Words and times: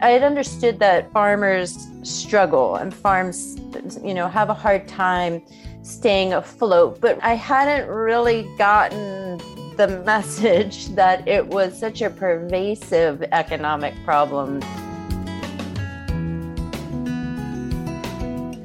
I 0.00 0.10
had 0.10 0.22
understood 0.22 0.78
that 0.78 1.10
farmers 1.10 1.88
struggle 2.04 2.76
and 2.76 2.94
farms, 2.94 3.56
you 4.00 4.14
know, 4.14 4.28
have 4.28 4.48
a 4.48 4.54
hard 4.54 4.86
time 4.86 5.42
staying 5.82 6.34
afloat, 6.34 7.00
but 7.00 7.18
I 7.20 7.34
hadn't 7.34 7.88
really 7.88 8.48
gotten 8.56 9.38
the 9.76 10.00
message 10.06 10.86
that 10.90 11.26
it 11.26 11.44
was 11.48 11.76
such 11.76 12.00
a 12.00 12.10
pervasive 12.10 13.24
economic 13.32 13.92
problem. 14.04 14.60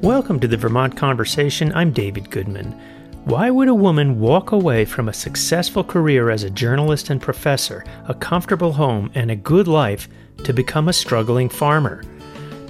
Welcome 0.02 0.38
to 0.38 0.46
the 0.46 0.56
Vermont 0.56 0.96
Conversation. 0.96 1.72
I'm 1.74 1.90
David 1.90 2.30
Goodman. 2.30 2.80
Why 3.24 3.50
would 3.50 3.66
a 3.66 3.74
woman 3.74 4.20
walk 4.20 4.52
away 4.52 4.84
from 4.84 5.08
a 5.08 5.12
successful 5.12 5.82
career 5.82 6.30
as 6.30 6.44
a 6.44 6.50
journalist 6.50 7.10
and 7.10 7.20
professor, 7.20 7.84
a 8.06 8.14
comfortable 8.14 8.74
home, 8.74 9.10
and 9.16 9.32
a 9.32 9.36
good 9.36 9.66
life 9.66 10.08
to 10.44 10.52
become 10.52 10.88
a 10.88 10.92
struggling 10.92 11.48
farmer? 11.48 12.02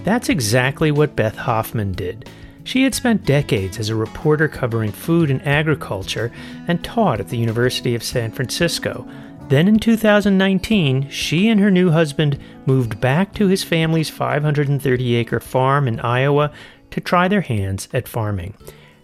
That's 0.04 0.28
exactly 0.28 0.90
what 0.90 1.16
Beth 1.16 1.36
Hoffman 1.36 1.92
did. 1.92 2.28
She 2.64 2.82
had 2.82 2.94
spent 2.94 3.26
decades 3.26 3.78
as 3.78 3.90
a 3.90 3.94
reporter 3.94 4.48
covering 4.48 4.90
food 4.92 5.30
and 5.30 5.46
agriculture 5.46 6.32
and 6.66 6.82
taught 6.82 7.20
at 7.20 7.28
the 7.28 7.36
University 7.36 7.94
of 7.94 8.02
San 8.02 8.32
Francisco. 8.32 9.06
Then 9.48 9.68
in 9.68 9.78
2019, 9.78 11.10
she 11.10 11.48
and 11.48 11.60
her 11.60 11.70
new 11.70 11.90
husband 11.90 12.38
moved 12.64 13.00
back 13.00 13.34
to 13.34 13.48
his 13.48 13.62
family's 13.62 14.08
530 14.08 15.14
acre 15.16 15.40
farm 15.40 15.86
in 15.86 16.00
Iowa 16.00 16.50
to 16.90 17.00
try 17.00 17.28
their 17.28 17.42
hands 17.42 17.88
at 17.92 18.08
farming. 18.08 18.54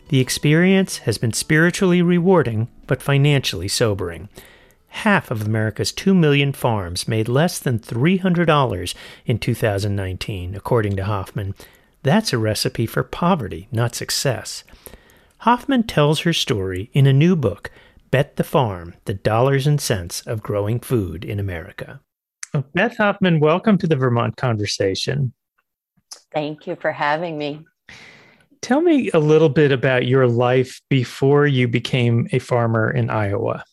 The 0.09 0.21
experience 0.21 0.99
has 0.99 1.19
been 1.19 1.33
spiritually 1.33 2.03
rewarding, 2.03 2.69
but 2.87 3.03
financially 3.03 3.69
sobering. 3.69 4.29
Half 4.91 5.31
of 5.31 5.47
America's 5.47 5.93
2 5.93 6.15
million 6.15 6.53
farms 6.53 7.09
made 7.09 7.29
less 7.29 7.59
than 7.59 7.79
$300 7.79 8.95
in 9.25 9.39
2019, 9.39 10.55
according 10.55 10.97
to 10.97 11.05
Hoffman. 11.05 11.55
That's 12.03 12.33
a 12.33 12.39
recipe 12.39 12.87
for 12.87 13.03
poverty, 13.03 13.69
not 13.73 13.95
success. 13.95 14.63
Hoffman 15.39 15.85
tells 15.85 16.21
her 16.21 16.33
story 16.33 16.91
in 16.93 17.07
a 17.07 17.13
new 17.13 17.35
book, 17.35 17.71
Bet 18.11 18.37
the 18.37 18.45
Farm 18.45 18.95
The 19.07 19.15
Dollars 19.15 19.67
and 19.67 19.81
Sense 19.81 20.21
of 20.23 20.43
Growing 20.43 20.81
Food 20.81 21.25
in 21.25 21.41
America. 21.41 22.01
Beth 22.75 22.97
Hoffman, 22.97 23.39
welcome 23.39 23.79
to 23.79 23.87
the 23.87 23.97
Vermont 23.97 24.37
Conversation. 24.37 25.33
Thank 26.33 26.67
you 26.67 26.77
for 26.77 26.91
having 26.91 27.39
me. 27.39 27.65
Tell 28.61 28.81
me 28.81 29.09
a 29.15 29.21
little 29.21 29.49
bit 29.49 29.71
about 29.73 30.07
your 30.07 30.27
life 30.27 30.81
before 30.91 31.47
you 31.47 31.69
became 31.69 32.29
a 32.33 32.41
farmer 32.41 32.91
in 32.91 33.09
Iowa. 33.09 33.65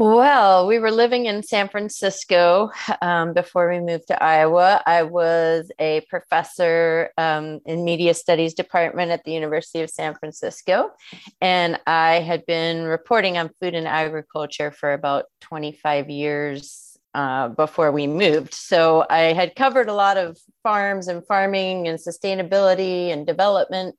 Well, 0.00 0.68
we 0.68 0.78
were 0.78 0.92
living 0.92 1.26
in 1.26 1.42
San 1.42 1.68
Francisco 1.68 2.70
um, 3.02 3.34
before 3.34 3.68
we 3.68 3.80
moved 3.80 4.06
to 4.08 4.22
Iowa. 4.22 4.80
I 4.86 5.02
was 5.02 5.72
a 5.80 6.02
professor 6.02 7.10
um, 7.18 7.58
in 7.66 7.84
media 7.84 8.14
studies 8.14 8.54
department 8.54 9.10
at 9.10 9.24
the 9.24 9.32
University 9.32 9.80
of 9.80 9.90
San 9.90 10.14
Francisco, 10.14 10.92
and 11.40 11.80
I 11.84 12.20
had 12.20 12.46
been 12.46 12.84
reporting 12.84 13.38
on 13.38 13.50
food 13.60 13.74
and 13.74 13.88
agriculture 13.88 14.70
for 14.70 14.92
about 14.92 15.24
25 15.40 16.08
years 16.10 16.96
uh, 17.14 17.48
before 17.48 17.90
we 17.90 18.06
moved. 18.06 18.54
So 18.54 19.04
I 19.10 19.32
had 19.32 19.56
covered 19.56 19.88
a 19.88 19.94
lot 19.94 20.16
of 20.16 20.38
farms 20.62 21.08
and 21.08 21.26
farming 21.26 21.88
and 21.88 21.98
sustainability 21.98 23.08
and 23.12 23.26
development. 23.26 23.96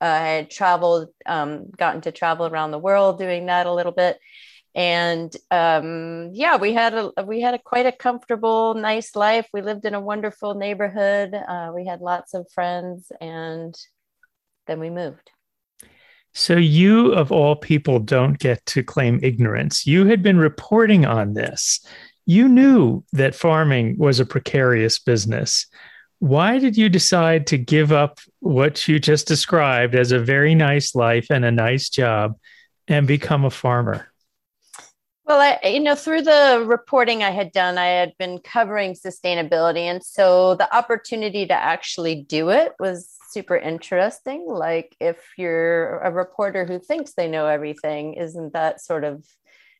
Uh, 0.00 0.06
I 0.06 0.28
had 0.28 0.50
traveled, 0.50 1.10
um, 1.24 1.70
gotten 1.70 2.00
to 2.00 2.10
travel 2.10 2.46
around 2.46 2.72
the 2.72 2.80
world 2.80 3.20
doing 3.20 3.46
that 3.46 3.66
a 3.66 3.72
little 3.72 3.92
bit. 3.92 4.18
And 4.76 5.34
um, 5.50 6.30
yeah, 6.32 6.56
we 6.56 6.72
had 6.72 6.94
a 6.94 7.24
we 7.24 7.40
had 7.40 7.54
a 7.54 7.58
quite 7.58 7.86
a 7.86 7.92
comfortable, 7.92 8.74
nice 8.74 9.16
life. 9.16 9.48
We 9.52 9.62
lived 9.62 9.84
in 9.84 9.94
a 9.94 10.00
wonderful 10.00 10.54
neighborhood. 10.54 11.34
Uh, 11.34 11.72
we 11.74 11.86
had 11.86 12.00
lots 12.00 12.34
of 12.34 12.46
friends, 12.52 13.10
and 13.20 13.74
then 14.68 14.78
we 14.78 14.90
moved. 14.90 15.30
So 16.34 16.54
you, 16.56 17.14
of 17.14 17.32
all 17.32 17.56
people, 17.56 17.98
don't 17.98 18.38
get 18.38 18.64
to 18.66 18.84
claim 18.84 19.18
ignorance. 19.22 19.86
You 19.86 20.06
had 20.06 20.22
been 20.22 20.38
reporting 20.38 21.06
on 21.06 21.32
this 21.32 21.80
you 22.26 22.48
knew 22.48 23.04
that 23.12 23.36
farming 23.36 23.96
was 23.98 24.18
a 24.18 24.26
precarious 24.26 24.98
business. 24.98 25.66
Why 26.18 26.58
did 26.58 26.76
you 26.76 26.88
decide 26.88 27.46
to 27.48 27.58
give 27.58 27.92
up 27.92 28.18
what 28.40 28.88
you 28.88 28.98
just 28.98 29.28
described 29.28 29.94
as 29.94 30.10
a 30.10 30.18
very 30.18 30.54
nice 30.54 30.94
life 30.94 31.28
and 31.30 31.44
a 31.44 31.52
nice 31.52 31.88
job 31.88 32.36
and 32.88 33.06
become 33.06 33.44
a 33.44 33.50
farmer? 33.50 34.12
Well, 35.26 35.40
I, 35.40 35.68
you 35.68 35.80
know, 35.80 35.96
through 35.96 36.22
the 36.22 36.64
reporting 36.66 37.22
I 37.22 37.30
had 37.30 37.50
done, 37.50 37.78
I 37.78 37.86
had 37.86 38.16
been 38.16 38.38
covering 38.38 38.94
sustainability. 38.94 39.80
And 39.80 40.04
so 40.04 40.54
the 40.54 40.74
opportunity 40.74 41.46
to 41.46 41.54
actually 41.54 42.22
do 42.22 42.50
it 42.50 42.74
was 42.78 43.16
super 43.30 43.56
interesting. 43.56 44.46
Like, 44.46 44.94
if 45.00 45.16
you're 45.36 45.98
a 45.98 46.12
reporter 46.12 46.64
who 46.64 46.78
thinks 46.78 47.14
they 47.14 47.28
know 47.28 47.46
everything, 47.46 48.14
isn't 48.14 48.52
that 48.52 48.80
sort 48.80 49.02
of 49.02 49.26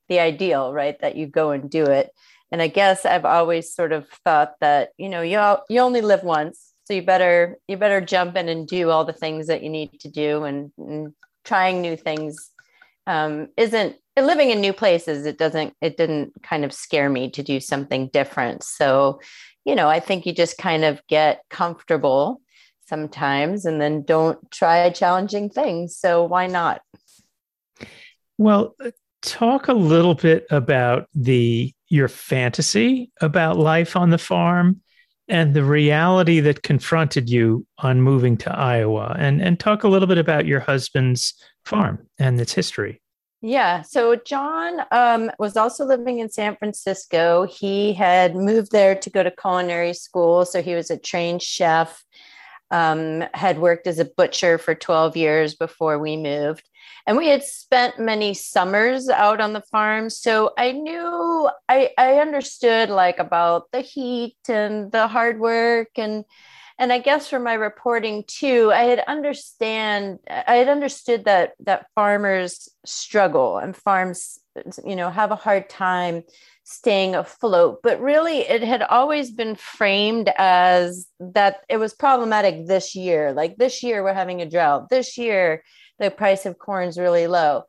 the 0.08 0.18
ideal, 0.18 0.72
right? 0.72 0.98
That 1.00 1.16
you 1.16 1.26
go 1.26 1.52
and 1.52 1.70
do 1.70 1.84
it 1.84 2.10
and 2.50 2.62
i 2.62 2.68
guess 2.68 3.04
i've 3.04 3.24
always 3.24 3.74
sort 3.74 3.92
of 3.92 4.08
thought 4.24 4.54
that 4.60 4.90
you 4.96 5.08
know 5.08 5.22
you 5.22 5.38
you 5.68 5.80
only 5.80 6.00
live 6.00 6.22
once 6.22 6.72
so 6.84 6.94
you 6.94 7.02
better 7.02 7.58
you 7.68 7.76
better 7.76 8.00
jump 8.00 8.36
in 8.36 8.48
and 8.48 8.68
do 8.68 8.90
all 8.90 9.04
the 9.04 9.12
things 9.12 9.46
that 9.48 9.62
you 9.62 9.70
need 9.70 9.98
to 10.00 10.08
do 10.08 10.44
and, 10.44 10.72
and 10.78 11.12
trying 11.44 11.80
new 11.80 11.96
things 11.96 12.50
um, 13.06 13.48
isn't 13.56 13.96
living 14.24 14.50
in 14.50 14.60
new 14.60 14.72
places 14.72 15.26
it 15.26 15.38
doesn't 15.38 15.74
it 15.80 15.96
didn't 15.96 16.32
kind 16.42 16.64
of 16.64 16.72
scare 16.72 17.10
me 17.10 17.30
to 17.30 17.42
do 17.42 17.60
something 17.60 18.08
different. 18.12 18.62
So 18.62 19.20
you 19.64 19.74
know 19.74 19.88
i 19.88 19.98
think 19.98 20.26
you 20.26 20.32
just 20.32 20.58
kind 20.58 20.84
of 20.84 21.00
get 21.08 21.42
comfortable 21.50 22.40
sometimes 22.86 23.64
and 23.64 23.80
then 23.80 24.02
don't 24.02 24.50
try 24.50 24.88
challenging 24.90 25.50
things. 25.50 25.96
So 25.96 26.24
why 26.24 26.46
not? 26.46 26.82
Well 28.38 28.74
uh, 28.82 28.90
talk 29.22 29.68
a 29.68 29.74
little 29.74 30.14
bit 30.14 30.46
about 30.50 31.08
the 31.14 31.72
your 31.88 32.08
fantasy 32.08 33.10
about 33.20 33.58
life 33.58 33.96
on 33.96 34.10
the 34.10 34.18
farm 34.18 34.80
and 35.28 35.54
the 35.54 35.64
reality 35.64 36.40
that 36.40 36.62
confronted 36.62 37.28
you 37.28 37.66
on 37.78 38.00
moving 38.00 38.36
to 38.38 38.56
Iowa. 38.56 39.16
And 39.18 39.42
and 39.42 39.58
talk 39.58 39.84
a 39.84 39.88
little 39.88 40.08
bit 40.08 40.18
about 40.18 40.46
your 40.46 40.60
husband's 40.60 41.34
farm 41.64 42.06
and 42.18 42.40
its 42.40 42.52
history. 42.52 43.00
Yeah, 43.42 43.82
so 43.82 44.16
John 44.16 44.80
um, 44.90 45.30
was 45.38 45.56
also 45.56 45.84
living 45.84 46.18
in 46.20 46.30
San 46.30 46.56
Francisco. 46.56 47.46
He 47.46 47.92
had 47.92 48.34
moved 48.34 48.72
there 48.72 48.94
to 48.94 49.10
go 49.10 49.22
to 49.22 49.30
culinary 49.30 49.92
school, 49.92 50.44
so 50.44 50.62
he 50.62 50.74
was 50.74 50.90
a 50.90 50.98
trained 50.98 51.42
chef. 51.42 52.02
Um, 52.72 53.22
had 53.32 53.60
worked 53.60 53.86
as 53.86 54.00
a 54.00 54.04
butcher 54.04 54.58
for 54.58 54.74
12 54.74 55.16
years 55.16 55.54
before 55.54 56.00
we 56.00 56.16
moved 56.16 56.68
and 57.06 57.16
we 57.16 57.28
had 57.28 57.44
spent 57.44 58.00
many 58.00 58.34
summers 58.34 59.08
out 59.08 59.40
on 59.40 59.52
the 59.52 59.60
farm 59.60 60.10
so 60.10 60.50
i 60.58 60.72
knew 60.72 61.48
i 61.68 61.90
i 61.96 62.14
understood 62.14 62.90
like 62.90 63.20
about 63.20 63.70
the 63.70 63.80
heat 63.80 64.36
and 64.48 64.90
the 64.90 65.06
hard 65.06 65.38
work 65.38 65.90
and 65.96 66.24
and 66.78 66.92
i 66.92 66.98
guess 66.98 67.28
for 67.28 67.38
my 67.38 67.54
reporting 67.54 68.24
too 68.26 68.70
i 68.72 68.82
had 68.82 69.00
understand 69.06 70.18
i 70.28 70.56
had 70.56 70.68
understood 70.68 71.24
that 71.24 71.52
that 71.60 71.86
farmers 71.94 72.68
struggle 72.84 73.58
and 73.58 73.76
farms 73.76 74.40
you 74.84 74.96
know 74.96 75.10
have 75.10 75.30
a 75.30 75.36
hard 75.36 75.68
time 75.68 76.22
staying 76.66 77.14
afloat. 77.14 77.78
But 77.82 78.00
really 78.00 78.40
it 78.40 78.62
had 78.62 78.82
always 78.82 79.30
been 79.30 79.54
framed 79.54 80.30
as 80.36 81.06
that 81.20 81.60
it 81.68 81.78
was 81.78 81.94
problematic 81.94 82.66
this 82.66 82.94
year. 82.94 83.32
Like 83.32 83.56
this 83.56 83.82
year 83.82 84.02
we're 84.02 84.12
having 84.12 84.42
a 84.42 84.50
drought. 84.50 84.90
This 84.90 85.16
year 85.16 85.62
the 85.98 86.10
price 86.10 86.44
of 86.44 86.58
corn 86.58 86.88
is 86.88 86.98
really 86.98 87.28
low. 87.28 87.62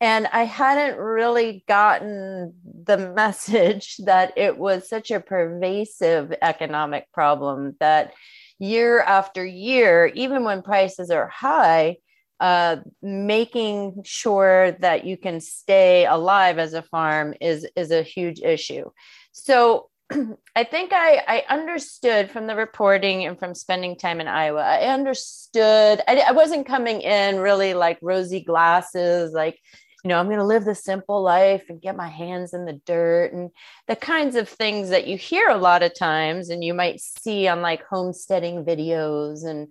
And 0.00 0.28
I 0.32 0.44
hadn't 0.44 0.98
really 0.98 1.64
gotten 1.66 2.54
the 2.64 2.96
message 3.16 3.96
that 4.04 4.32
it 4.36 4.56
was 4.56 4.88
such 4.88 5.10
a 5.10 5.20
pervasive 5.20 6.32
economic 6.40 7.10
problem 7.12 7.76
that 7.80 8.14
year 8.58 9.00
after 9.00 9.44
year, 9.44 10.06
even 10.14 10.44
when 10.44 10.62
prices 10.62 11.10
are 11.10 11.28
high, 11.28 11.96
uh, 12.40 12.76
making 13.02 14.02
sure 14.04 14.72
that 14.80 15.04
you 15.04 15.16
can 15.16 15.40
stay 15.40 16.04
alive 16.06 16.58
as 16.58 16.74
a 16.74 16.82
farm 16.82 17.34
is 17.40 17.66
is 17.76 17.90
a 17.90 18.02
huge 18.02 18.40
issue. 18.40 18.90
So 19.32 19.88
I 20.56 20.64
think 20.64 20.92
I, 20.92 21.22
I 21.26 21.44
understood 21.48 22.30
from 22.30 22.46
the 22.46 22.56
reporting 22.56 23.24
and 23.24 23.38
from 23.38 23.54
spending 23.54 23.96
time 23.96 24.20
in 24.20 24.28
Iowa. 24.28 24.60
I 24.62 24.92
understood. 24.92 26.02
I, 26.06 26.24
I 26.28 26.32
wasn't 26.32 26.66
coming 26.66 27.00
in 27.00 27.38
really 27.38 27.74
like 27.74 27.98
rosy 28.02 28.40
glasses, 28.40 29.32
like, 29.32 29.58
you 30.04 30.08
know, 30.10 30.20
I'm 30.20 30.26
going 30.26 30.38
to 30.38 30.44
live 30.44 30.66
the 30.66 30.74
simple 30.74 31.22
life 31.22 31.64
and 31.70 31.80
get 31.80 31.96
my 31.96 32.08
hands 32.08 32.52
in 32.52 32.66
the 32.66 32.78
dirt 32.84 33.32
and 33.32 33.50
the 33.88 33.96
kinds 33.96 34.36
of 34.36 34.50
things 34.50 34.90
that 34.90 35.06
you 35.06 35.16
hear 35.16 35.48
a 35.48 35.56
lot 35.56 35.82
of 35.82 35.98
times 35.98 36.50
and 36.50 36.62
you 36.62 36.74
might 36.74 37.00
see 37.00 37.48
on 37.48 37.62
like 37.62 37.82
homesteading 37.86 38.64
videos 38.64 39.46
and 39.46 39.68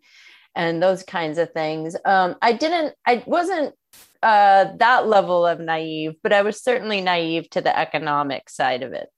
and 0.56 0.82
those 0.82 1.04
kinds 1.04 1.38
of 1.38 1.52
things. 1.52 1.96
Um, 2.06 2.36
I 2.42 2.54
didn't. 2.54 2.96
I 3.06 3.24
wasn't 3.28 3.76
uh, 4.24 4.68
that 4.78 5.08
level 5.08 5.46
of 5.46 5.60
naive, 5.60 6.16
but 6.24 6.34
I 6.34 6.42
was 6.42 6.62
certainly 6.62 7.02
naive 7.02 7.50
to 7.52 7.62
the 7.62 7.78
economic 7.78 8.50
side 8.50 8.82
of 8.82 8.94
it. 8.94 9.10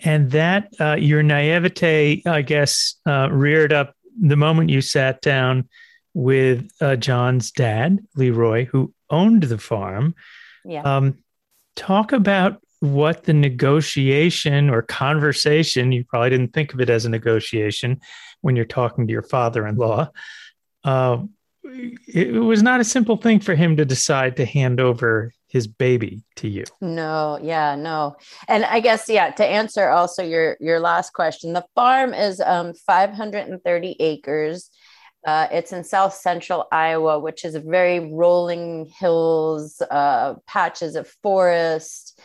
and 0.00 0.30
that 0.32 0.72
uh, 0.80 0.96
your 0.98 1.22
naivete, 1.22 2.22
I 2.26 2.42
guess, 2.42 2.96
uh, 3.06 3.28
reared 3.30 3.72
up 3.72 3.94
the 4.20 4.36
moment 4.36 4.70
you 4.70 4.80
sat 4.80 5.20
down 5.20 5.68
with 6.14 6.68
uh, 6.80 6.96
John's 6.96 7.52
dad, 7.52 8.00
Leroy, 8.16 8.66
who 8.66 8.92
owned 9.10 9.44
the 9.44 9.58
farm. 9.58 10.14
Yeah. 10.64 10.82
Um, 10.82 11.18
talk 11.76 12.12
about 12.12 12.60
what 12.80 13.24
the 13.24 13.34
negotiation 13.34 14.70
or 14.70 14.82
conversation, 14.82 15.92
you 15.92 16.04
probably 16.04 16.30
didn't 16.30 16.54
think 16.54 16.72
of 16.72 16.80
it 16.80 16.90
as 16.90 17.04
a 17.04 17.10
negotiation 17.10 18.00
when 18.40 18.56
you're 18.56 18.64
talking 18.64 19.06
to 19.06 19.12
your 19.12 19.22
father 19.22 19.66
in 19.66 19.76
law. 19.76 20.08
Uh, 20.82 21.18
it 21.62 22.32
was 22.32 22.62
not 22.62 22.80
a 22.80 22.84
simple 22.84 23.16
thing 23.16 23.38
for 23.38 23.54
him 23.54 23.76
to 23.76 23.84
decide 23.84 24.36
to 24.36 24.46
hand 24.46 24.80
over 24.80 25.32
his 25.46 25.66
baby 25.66 26.22
to 26.36 26.48
you. 26.48 26.64
No, 26.80 27.38
yeah, 27.42 27.74
no. 27.74 28.16
And 28.48 28.64
I 28.64 28.80
guess 28.80 29.08
yeah, 29.08 29.30
to 29.32 29.44
answer 29.44 29.90
also 29.90 30.22
your 30.22 30.56
your 30.60 30.80
last 30.80 31.12
question, 31.12 31.52
the 31.52 31.66
farm 31.74 32.14
is 32.14 32.40
um 32.40 32.72
530 32.72 33.96
acres. 34.00 34.70
Uh, 35.26 35.48
it's 35.52 35.72
in 35.72 35.84
south 35.84 36.14
central 36.14 36.66
Iowa, 36.72 37.18
which 37.18 37.44
is 37.44 37.54
very 37.56 38.12
rolling 38.12 38.90
hills, 38.98 39.82
uh, 39.90 40.34
patches 40.46 40.96
of 40.96 41.08
forest, 41.22 42.20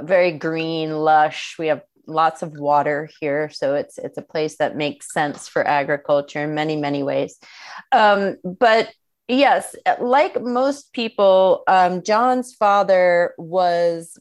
very 0.00 0.32
green, 0.32 0.92
lush. 0.92 1.56
We 1.58 1.66
have 1.66 1.82
lots 2.06 2.42
of 2.42 2.52
water 2.52 3.10
here, 3.20 3.50
so 3.50 3.74
it's 3.74 3.98
it's 3.98 4.16
a 4.16 4.22
place 4.22 4.56
that 4.58 4.76
makes 4.76 5.12
sense 5.12 5.46
for 5.46 5.66
agriculture 5.66 6.44
in 6.44 6.54
many 6.54 6.76
many 6.76 7.02
ways. 7.02 7.38
Um, 7.92 8.36
but 8.42 8.90
Yes, 9.28 9.76
like 10.00 10.40
most 10.42 10.94
people, 10.94 11.62
um, 11.68 12.02
John's 12.02 12.54
father 12.54 13.34
was, 13.36 14.18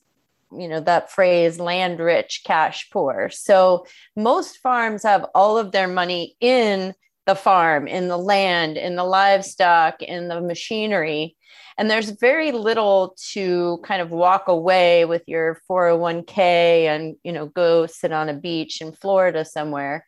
you 0.52 0.68
know, 0.68 0.82
that 0.82 1.10
phrase 1.10 1.62
land 1.62 2.00
rich, 2.02 2.42
cash 2.46 2.90
poor. 2.92 3.30
So 3.30 3.86
most 4.18 4.58
farms 4.58 5.04
have 5.04 5.26
all 5.34 5.58
of 5.58 5.72
their 5.72 5.88
money 5.88 6.36
in 6.42 6.94
the 7.28 7.36
farm, 7.36 7.88
in 7.88 8.08
the 8.08 8.18
land, 8.18 8.78
in 8.78 8.96
the 8.96 9.04
livestock, 9.04 10.02
in 10.02 10.28
the 10.28 10.42
machinery. 10.42 11.36
And 11.78 11.92
there's 11.92 12.10
very 12.10 12.52
little 12.52 13.16
to 13.34 13.80
kind 13.84 14.02
of 14.02 14.10
walk 14.10 14.48
away 14.48 15.06
with 15.06 15.22
your 15.28 15.62
401k 15.70 16.88
and, 16.88 17.16
you 17.24 17.32
know, 17.32 17.46
go 17.46 17.86
sit 17.86 18.12
on 18.12 18.30
a 18.30 18.34
beach 18.34 18.82
in 18.82 18.92
Florida 18.94 19.46
somewhere 19.46 20.04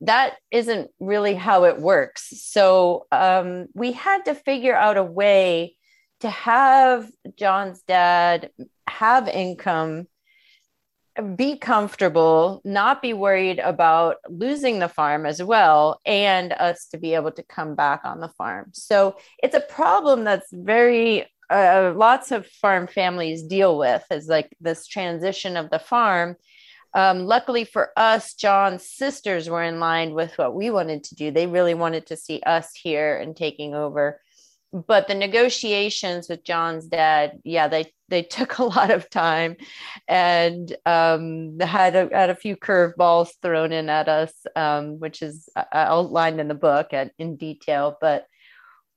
that 0.00 0.34
isn't 0.50 0.90
really 1.00 1.34
how 1.34 1.64
it 1.64 1.80
works. 1.80 2.32
So 2.36 3.06
um, 3.10 3.66
we 3.74 3.92
had 3.92 4.24
to 4.26 4.34
figure 4.34 4.74
out 4.74 4.96
a 4.96 5.02
way 5.02 5.76
to 6.20 6.30
have 6.30 7.10
John's 7.36 7.82
dad 7.82 8.50
have 8.88 9.28
income, 9.28 10.06
be 11.36 11.56
comfortable, 11.56 12.60
not 12.64 13.02
be 13.02 13.12
worried 13.12 13.58
about 13.58 14.16
losing 14.28 14.78
the 14.78 14.88
farm 14.88 15.26
as 15.26 15.42
well, 15.42 16.00
and 16.04 16.52
us 16.52 16.86
to 16.88 16.98
be 16.98 17.14
able 17.14 17.32
to 17.32 17.42
come 17.42 17.74
back 17.74 18.00
on 18.04 18.20
the 18.20 18.28
farm. 18.28 18.70
So 18.72 19.16
it's 19.42 19.54
a 19.54 19.60
problem 19.60 20.24
that's 20.24 20.52
very 20.52 21.26
uh, 21.50 21.92
lots 21.94 22.32
of 22.32 22.46
farm 22.46 22.86
families 22.86 23.42
deal 23.42 23.76
with 23.78 24.02
is 24.10 24.28
like 24.28 24.56
this 24.60 24.86
transition 24.86 25.56
of 25.56 25.70
the 25.70 25.78
farm 25.78 26.36
um, 26.94 27.26
luckily 27.26 27.64
for 27.64 27.90
us, 27.96 28.34
John's 28.34 28.88
sisters 28.88 29.50
were 29.50 29.64
in 29.64 29.80
line 29.80 30.14
with 30.14 30.38
what 30.38 30.54
we 30.54 30.70
wanted 30.70 31.02
to 31.04 31.16
do. 31.16 31.30
They 31.30 31.48
really 31.48 31.74
wanted 31.74 32.06
to 32.06 32.16
see 32.16 32.40
us 32.46 32.70
here 32.74 33.16
and 33.16 33.36
taking 33.36 33.74
over. 33.74 34.20
But 34.74 35.06
the 35.06 35.14
negotiations 35.14 36.28
with 36.28 36.42
John's 36.42 36.86
dad, 36.86 37.38
yeah, 37.44 37.68
they 37.68 37.92
they 38.08 38.22
took 38.22 38.58
a 38.58 38.64
lot 38.64 38.90
of 38.90 39.08
time, 39.08 39.56
and 40.08 40.74
um, 40.84 41.58
had 41.60 41.94
a, 41.94 42.08
had 42.12 42.30
a 42.30 42.34
few 42.34 42.56
curveballs 42.56 43.30
thrown 43.40 43.72
in 43.72 43.88
at 43.88 44.08
us, 44.08 44.32
um, 44.56 44.98
which 44.98 45.22
is 45.22 45.48
uh, 45.54 45.64
outlined 45.72 46.40
in 46.40 46.48
the 46.48 46.54
book 46.54 46.92
in 47.18 47.36
detail. 47.36 47.96
But 48.00 48.26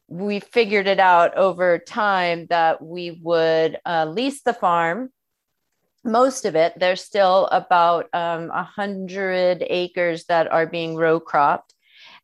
we 0.07 0.39
figured 0.39 0.87
it 0.87 0.99
out 0.99 1.37
over 1.37 1.77
time 1.77 2.47
that 2.49 2.81
we 2.81 3.19
would 3.21 3.77
uh, 3.85 4.05
lease 4.05 4.41
the 4.41 4.53
farm 4.53 5.11
most 6.07 6.45
of 6.45 6.55
it, 6.55 6.73
there's 6.77 7.03
still 7.03 7.47
about 7.47 8.07
um, 8.13 8.47
100 8.47 9.63
acres 9.69 10.25
that 10.25 10.49
are 10.51 10.65
being 10.65 10.95
row 10.95 11.19
cropped 11.19 11.73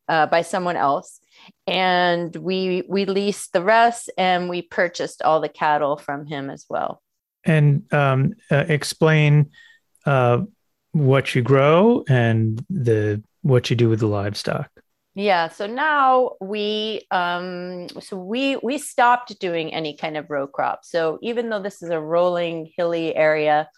uh, 0.08 0.26
by 0.26 0.42
someone 0.42 0.76
else. 0.76 1.20
And 1.66 2.34
we 2.36 2.84
we 2.88 3.04
leased 3.04 3.52
the 3.52 3.62
rest 3.62 4.10
and 4.18 4.48
we 4.48 4.62
purchased 4.62 5.22
all 5.22 5.40
the 5.40 5.48
cattle 5.48 5.96
from 5.96 6.26
him 6.26 6.50
as 6.50 6.66
well. 6.68 7.02
And 7.44 7.92
um, 7.92 8.34
uh, 8.50 8.64
explain 8.68 9.50
uh, 10.06 10.42
what 10.92 11.34
you 11.34 11.42
grow 11.42 12.04
and 12.08 12.64
the 12.70 13.22
what 13.42 13.68
you 13.70 13.76
do 13.76 13.88
with 13.88 14.00
the 14.00 14.06
livestock. 14.06 14.70
Yeah. 15.14 15.48
So 15.48 15.66
now 15.66 16.32
we 16.40 17.02
um 17.10 17.88
so 18.00 18.16
we 18.16 18.56
we 18.56 18.78
stopped 18.78 19.38
doing 19.38 19.72
any 19.72 19.96
kind 19.96 20.16
of 20.16 20.28
row 20.28 20.46
crop. 20.46 20.80
So 20.84 21.18
even 21.22 21.50
though 21.50 21.62
this 21.62 21.82
is 21.82 21.90
a 21.90 22.00
rolling 22.00 22.72
hilly 22.76 23.14
area, 23.14 23.68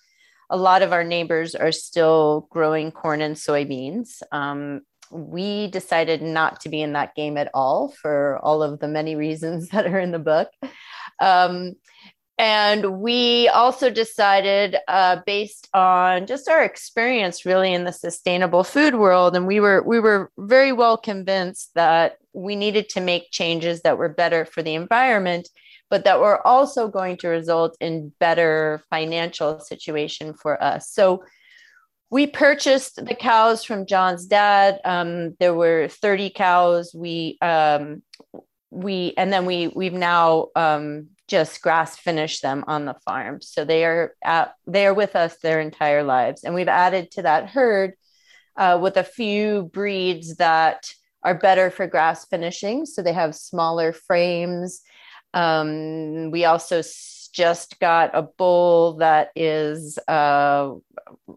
a 0.48 0.56
lot 0.56 0.82
of 0.82 0.92
our 0.92 1.04
neighbors 1.04 1.54
are 1.54 1.72
still 1.72 2.48
growing 2.50 2.90
corn 2.90 3.20
and 3.20 3.36
soybeans. 3.36 4.22
Um, 4.32 4.82
we 5.10 5.68
decided 5.68 6.22
not 6.22 6.60
to 6.60 6.68
be 6.68 6.82
in 6.82 6.92
that 6.92 7.14
game 7.14 7.36
at 7.36 7.50
all 7.54 7.88
for 8.00 8.38
all 8.42 8.62
of 8.62 8.80
the 8.80 8.88
many 8.88 9.16
reasons 9.16 9.68
that 9.70 9.86
are 9.86 9.98
in 9.98 10.12
the 10.12 10.18
book. 10.18 10.48
Um, 11.20 11.74
and 12.38 13.00
we 13.00 13.48
also 13.48 13.88
decided, 13.88 14.76
uh, 14.88 15.20
based 15.24 15.68
on 15.72 16.26
just 16.26 16.50
our 16.50 16.62
experience, 16.62 17.46
really 17.46 17.72
in 17.72 17.84
the 17.84 17.92
sustainable 17.92 18.62
food 18.62 18.94
world, 18.94 19.34
and 19.34 19.46
we 19.46 19.58
were 19.58 19.82
we 19.82 20.00
were 20.00 20.30
very 20.36 20.70
well 20.70 20.98
convinced 20.98 21.70
that 21.76 22.18
we 22.34 22.54
needed 22.54 22.90
to 22.90 23.00
make 23.00 23.30
changes 23.30 23.80
that 23.82 23.96
were 23.96 24.10
better 24.10 24.44
for 24.44 24.62
the 24.62 24.74
environment, 24.74 25.48
but 25.88 26.04
that 26.04 26.20
were 26.20 26.46
also 26.46 26.88
going 26.88 27.16
to 27.18 27.28
result 27.28 27.74
in 27.80 28.12
better 28.20 28.82
financial 28.90 29.58
situation 29.58 30.34
for 30.34 30.62
us. 30.62 30.90
So 30.90 31.24
we 32.10 32.26
purchased 32.26 33.04
the 33.04 33.14
cows 33.14 33.64
from 33.64 33.86
John's 33.86 34.26
dad. 34.26 34.80
Um, 34.84 35.34
there 35.40 35.54
were 35.54 35.88
30 35.88 36.30
cows. 36.30 36.92
We 36.94 37.38
um, 37.42 38.02
we 38.70 39.14
and 39.16 39.32
then 39.32 39.46
we 39.46 39.68
we've 39.68 39.92
now 39.92 40.48
um, 40.54 41.08
just 41.28 41.62
grass 41.62 41.96
finished 41.96 42.42
them 42.42 42.64
on 42.66 42.84
the 42.84 42.94
farm. 43.04 43.40
So 43.42 43.64
they 43.64 43.84
are 43.84 44.14
at, 44.22 44.54
they 44.66 44.86
are 44.86 44.94
with 44.94 45.16
us 45.16 45.38
their 45.38 45.60
entire 45.60 46.04
lives, 46.04 46.44
and 46.44 46.54
we've 46.54 46.68
added 46.68 47.10
to 47.12 47.22
that 47.22 47.48
herd 47.48 47.94
uh, 48.56 48.78
with 48.80 48.96
a 48.96 49.04
few 49.04 49.64
breeds 49.72 50.36
that 50.36 50.88
are 51.22 51.34
better 51.34 51.70
for 51.70 51.86
grass 51.88 52.24
finishing. 52.26 52.86
So 52.86 53.02
they 53.02 53.12
have 53.12 53.34
smaller 53.34 53.92
frames. 53.92 54.82
Um, 55.34 56.30
we 56.30 56.44
also 56.44 56.82
just 57.36 57.78
got 57.80 58.10
a 58.14 58.22
bull 58.22 58.94
that 58.94 59.28
is 59.36 59.98
uh, 60.08 60.72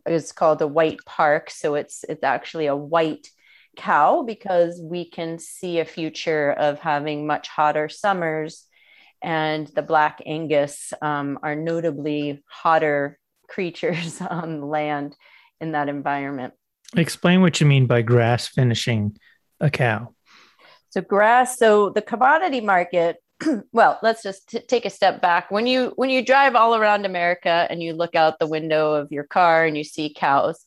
is 0.08 0.32
called 0.32 0.62
a 0.62 0.68
white 0.68 1.00
park. 1.06 1.50
So 1.51 1.75
it's 1.75 2.06
it's 2.08 2.24
actually 2.24 2.68
a 2.68 2.75
white 2.75 3.27
cow 3.75 4.24
because 4.24 4.79
we 4.82 5.10
can 5.10 5.39
see 5.39 5.79
a 5.79 5.86
future 5.86 6.51
of 6.53 6.79
having 6.79 7.27
much 7.27 7.50
hotter 7.50 7.89
summers 7.89 8.65
and 9.22 9.68
the 9.68 9.82
black 9.82 10.22
Angus 10.25 10.94
um, 11.01 11.38
are 11.44 11.56
notably 11.56 12.41
hotter 12.48 13.20
creatures 13.50 14.22
on 14.29 14.62
land 14.62 15.18
in 15.60 15.74
that 15.74 15.89
environment. 15.89 16.53
Explain 16.96 17.41
what 17.41 17.60
you 17.60 17.68
mean 17.68 17.88
by 17.88 18.01
grass 18.03 18.48
finishing 18.48 19.18
a 19.60 19.70
cow. 19.70 20.15
So 20.91 21.01
grass. 21.01 21.58
So 21.58 21.89
the 21.89 22.01
commodity 22.01 22.62
market. 22.62 23.18
well, 23.72 24.00
let's 24.01 24.24
just 24.24 24.50
t- 24.50 24.60
take 24.60 24.86
a 24.86 24.89
step 24.89 25.22
back. 25.22 25.51
When 25.51 25.67
you 25.67 25.93
when 25.96 26.10
you 26.10 26.24
drive 26.24 26.55
all 26.55 26.75
around 26.75 27.05
America 27.05 27.67
and 27.69 27.81
you 27.81 27.93
look 27.93 28.15
out 28.15 28.39
the 28.39 28.48
window 28.48 28.93
of 28.93 29.12
your 29.12 29.24
car 29.24 29.65
and 29.65 29.77
you 29.77 29.84
see 29.84 30.13
cows, 30.13 30.63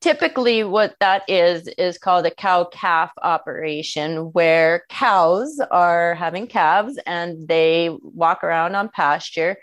typically 0.00 0.62
what 0.62 0.94
that 1.00 1.22
is 1.28 1.68
is 1.78 1.98
called 1.98 2.26
a 2.26 2.30
cow 2.30 2.64
calf 2.64 3.10
operation 3.22 4.32
where 4.32 4.84
cows 4.88 5.60
are 5.70 6.14
having 6.14 6.46
calves 6.46 6.98
and 7.06 7.48
they 7.48 7.90
walk 8.02 8.44
around 8.44 8.74
on 8.74 8.88
pasture 8.88 9.56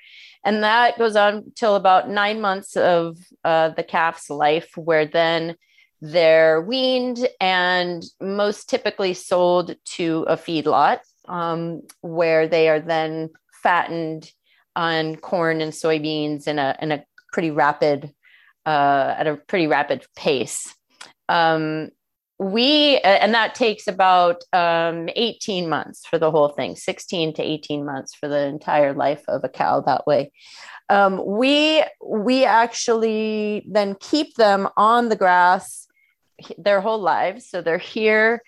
and 0.44 0.64
that 0.64 0.98
goes 0.98 1.16
on 1.16 1.52
till 1.56 1.76
about 1.76 2.10
nine 2.10 2.42
months 2.42 2.76
of 2.76 3.18
uh, 3.46 3.70
the 3.70 3.84
calf's 3.84 4.30
life 4.30 4.76
where 4.76 5.06
then 5.06 5.56
they're 6.02 6.62
weaned 6.62 7.26
and 7.40 8.04
most 8.20 8.70
typically 8.70 9.14
sold 9.14 9.76
to 9.86 10.26
a 10.28 10.36
feedlot 10.36 11.00
um, 11.28 11.82
where 12.02 12.48
they 12.48 12.70
are 12.70 12.80
then 12.80 13.30
fattened 13.64 14.32
on 14.76 15.16
corn 15.16 15.62
and 15.62 15.72
soybeans 15.72 16.48
in 16.48 16.60
a, 16.60 16.76
in 16.82 16.92
a 16.92 17.04
pretty 17.32 17.52
rapid 17.52 18.14
uh, 18.66 19.16
at 19.18 19.28
a 19.28 19.36
pretty 19.36 19.68
rapid 19.68 20.06
pace. 20.16 20.74
Um, 21.30 21.90
we 22.40 22.98
and 23.00 23.34
that 23.34 23.56
takes 23.56 23.88
about 23.88 24.44
um, 24.54 25.10
18 25.16 25.70
months 25.70 26.06
for 26.06 26.18
the 26.18 26.32
whole 26.32 26.50
thing 26.50 26.76
16 26.76 27.36
to 27.36 27.42
18 27.42 27.86
months 27.86 28.16
for 28.16 28.28
the 28.28 28.48
entire 28.48 28.94
life 28.94 29.24
of 29.28 29.44
a 29.44 29.50
cow 29.50 29.82
that 29.82 30.06
way 30.08 30.32
um, 30.90 31.24
we 31.26 31.84
we 32.06 32.44
actually 32.44 33.66
then 33.70 33.96
keep 34.00 34.36
them 34.36 34.68
on 34.76 35.10
the 35.10 35.16
grass 35.16 35.88
their 36.58 36.82
whole 36.82 37.00
lives 37.00 37.48
so 37.48 37.62
they're 37.62 37.78
here 37.78 38.42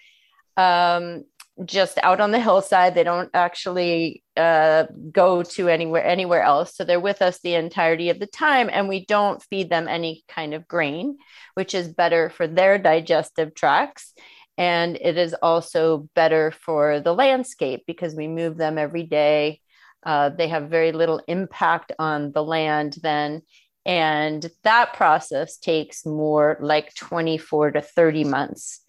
um, 0.58 1.24
just 1.64 1.98
out 2.04 2.20
on 2.20 2.32
the 2.32 2.40
hillside 2.40 2.96
they 2.96 3.04
don't 3.04 3.30
actually 3.34 4.22
uh, 4.36 4.84
go 5.12 5.42
to 5.42 5.70
anywhere 5.70 6.04
anywhere 6.04 6.42
else 6.42 6.76
so 6.76 6.84
they're 6.84 7.00
with 7.00 7.22
us 7.22 7.40
the 7.40 7.54
entirety 7.54 8.10
of 8.10 8.20
the 8.20 8.28
time 8.28 8.70
and 8.72 8.90
we 8.90 9.06
don't 9.06 9.42
feed 9.44 9.70
them 9.70 9.88
any 9.88 10.24
kind 10.28 10.54
of 10.54 10.68
grain 10.68 11.18
which 11.56 11.74
is 11.74 11.88
better 11.88 12.30
for 12.30 12.48
their 12.48 12.78
digestive 12.78 13.56
tracts. 13.56 14.14
And 14.58 14.98
it 15.02 15.18
is 15.18 15.34
also 15.42 16.10
better 16.14 16.52
for 16.52 17.00
the 17.00 17.14
landscape 17.14 17.84
because 17.88 18.16
we 18.16 18.28
move 18.28 18.56
them 18.56 18.78
every 18.78 19.04
day. 19.04 19.62
Uh, 20.06 20.30
they 20.30 20.48
have 20.50 20.70
very 20.70 20.92
little 20.92 21.22
impact 21.28 21.92
on 21.98 22.32
the 22.32 22.44
land 22.44 22.98
then. 23.02 23.42
And 23.86 24.46
that 24.64 24.94
process 24.94 25.58
takes 25.58 26.06
more 26.06 26.58
like 26.60 26.94
24 26.96 27.72
to 27.72 27.82
30 27.82 28.24
months. 28.24 28.82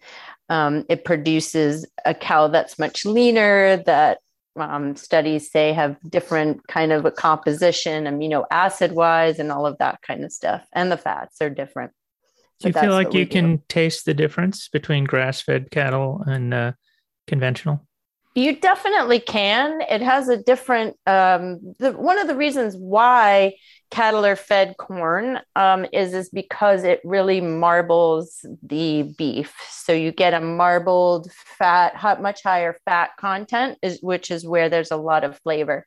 Um, 0.49 0.85
it 0.89 1.03
produces 1.03 1.85
a 2.05 2.13
cow 2.13 2.47
that's 2.47 2.79
much 2.79 3.05
leaner, 3.05 3.77
that 3.85 4.19
um, 4.55 4.95
studies 4.95 5.51
say 5.51 5.73
have 5.73 5.97
different 6.07 6.65
kind 6.67 6.91
of 6.91 7.05
a 7.05 7.11
composition, 7.11 8.05
amino 8.05 8.45
acid 8.49 8.91
wise, 8.93 9.39
and 9.39 9.51
all 9.51 9.65
of 9.65 9.77
that 9.79 10.01
kind 10.01 10.23
of 10.23 10.31
stuff. 10.31 10.65
And 10.73 10.91
the 10.91 10.97
fats 10.97 11.41
are 11.41 11.49
different. 11.49 11.91
Do 12.59 12.69
you 12.69 12.73
feel 12.73 12.91
like 12.91 13.13
you 13.13 13.27
can 13.27 13.61
taste 13.69 14.05
the 14.05 14.15
difference 14.15 14.67
between 14.67 15.03
grass 15.03 15.41
fed 15.41 15.69
cattle 15.69 16.23
and 16.25 16.53
uh, 16.53 16.71
conventional? 17.27 17.85
You 18.37 18.55
definitely 18.55 19.19
can. 19.19 19.81
It 19.89 20.03
has 20.03 20.29
a 20.29 20.37
different, 20.37 20.95
um, 21.07 21.73
the, 21.79 21.93
one 21.93 22.19
of 22.19 22.27
the 22.27 22.35
reasons 22.35 22.75
why 22.77 23.55
cattle 23.89 24.23
are 24.27 24.35
fed 24.35 24.75
corn 24.77 25.39
um, 25.55 25.87
is, 25.91 26.13
is 26.13 26.29
because 26.29 26.83
it 26.83 27.01
really 27.03 27.41
marbles 27.41 28.45
the 28.61 29.11
beef. 29.17 29.55
So 29.71 29.91
you 29.91 30.11
get 30.11 30.35
a 30.35 30.39
marbled 30.39 31.31
fat, 31.33 32.21
much 32.21 32.43
higher 32.43 32.77
fat 32.85 33.09
content, 33.19 33.79
is, 33.81 33.97
which 34.03 34.29
is 34.29 34.45
where 34.45 34.69
there's 34.69 34.91
a 34.91 34.97
lot 34.97 35.23
of 35.23 35.39
flavor. 35.39 35.83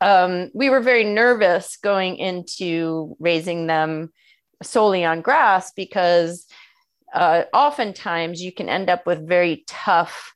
Um, 0.00 0.50
we 0.54 0.70
were 0.70 0.80
very 0.80 1.04
nervous 1.04 1.76
going 1.76 2.16
into 2.16 3.14
raising 3.20 3.66
them 3.66 4.10
solely 4.62 5.04
on 5.04 5.20
grass 5.20 5.70
because 5.76 6.46
uh, 7.12 7.42
oftentimes 7.52 8.40
you 8.40 8.52
can 8.52 8.70
end 8.70 8.88
up 8.88 9.04
with 9.04 9.28
very 9.28 9.64
tough 9.66 10.33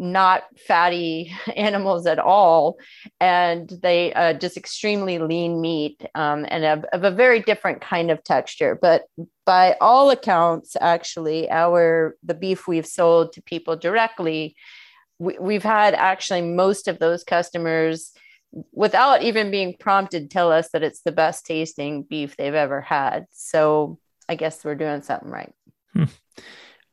not 0.00 0.44
fatty 0.66 1.32
animals 1.56 2.06
at 2.06 2.18
all. 2.18 2.78
And 3.20 3.68
they 3.82 4.12
uh, 4.14 4.32
just 4.32 4.56
extremely 4.56 5.18
lean 5.18 5.60
meat 5.60 6.02
um, 6.14 6.46
and 6.48 6.64
of, 6.64 6.84
of, 6.92 7.04
a 7.04 7.10
very 7.10 7.40
different 7.40 7.82
kind 7.82 8.10
of 8.10 8.24
texture. 8.24 8.78
But 8.80 9.04
by 9.44 9.76
all 9.80 10.10
accounts 10.10 10.76
actually 10.80 11.50
our 11.50 12.16
the 12.22 12.34
beef 12.34 12.66
we've 12.66 12.86
sold 12.86 13.32
to 13.32 13.42
people 13.42 13.76
directly 13.76 14.54
we, 15.18 15.36
we've 15.38 15.62
had 15.62 15.94
actually 15.94 16.42
most 16.42 16.88
of 16.88 16.98
those 16.98 17.24
customers 17.24 18.12
without 18.72 19.22
even 19.22 19.50
being 19.50 19.74
prompted 19.78 20.30
tell 20.30 20.50
us 20.50 20.70
that 20.70 20.82
it's 20.82 21.02
the 21.02 21.12
best 21.12 21.46
tasting 21.46 22.02
beef 22.02 22.36
they've 22.36 22.54
ever 22.54 22.80
had. 22.80 23.26
So 23.30 23.98
i 24.28 24.36
guess 24.36 24.64
we're 24.64 24.76
doing 24.76 25.02
something 25.02 25.30
right. 25.30 25.52
Hmm. 25.92 26.04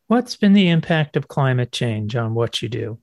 What's 0.07 0.35
been 0.35 0.53
the 0.53 0.69
impact 0.69 1.15
of 1.15 1.27
climate 1.27 1.71
change 1.71 2.15
on 2.15 2.33
what 2.33 2.61
you 2.61 2.69
do 2.69 2.97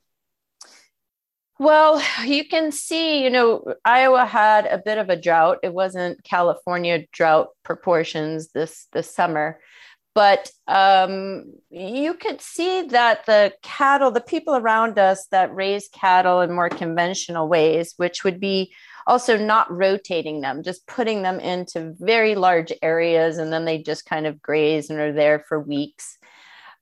well 1.59 2.03
you 2.25 2.47
can 2.47 2.73
see 2.73 3.23
you 3.23 3.31
know 3.31 3.65
iowa 3.85 4.25
had 4.25 4.67
a 4.67 4.79
bit 4.79 4.99
of 4.99 5.09
a 5.09 5.17
drought 5.17 5.59
it 5.63 5.73
wasn't 5.73 6.23
california 6.25 7.05
drought 7.13 7.49
proportions 7.63 8.51
this 8.53 8.87
this 8.93 9.15
summer 9.15 9.59
but 10.15 10.49
um, 10.69 11.55
you 11.71 12.15
could 12.15 12.41
see 12.41 12.83
that 12.83 13.27
the 13.27 13.53
cattle, 13.63 14.13
the 14.13 14.21
people 14.21 14.55
around 14.55 14.97
us 14.97 15.27
that 15.33 15.55
raise 15.55 15.89
cattle 15.89 16.41
in 16.41 16.53
more 16.53 16.69
conventional 16.69 17.49
ways, 17.49 17.95
which 17.97 18.23
would 18.23 18.39
be 18.39 18.73
also 19.09 19.37
not 19.37 19.71
rotating 19.71 20.41
them, 20.41 20.63
just 20.63 20.87
putting 20.87 21.23
them 21.23 21.41
into 21.41 21.95
very 21.99 22.37
large 22.37 22.73
areas 22.81 23.39
and 23.39 23.53
then 23.53 23.65
they 23.65 23.79
just 23.79 24.07
kind 24.07 24.27
of 24.27 24.41
graze 24.41 24.89
and 24.89 25.01
are 25.01 25.13
there 25.13 25.45
for 25.49 25.59
weeks. 25.59 26.17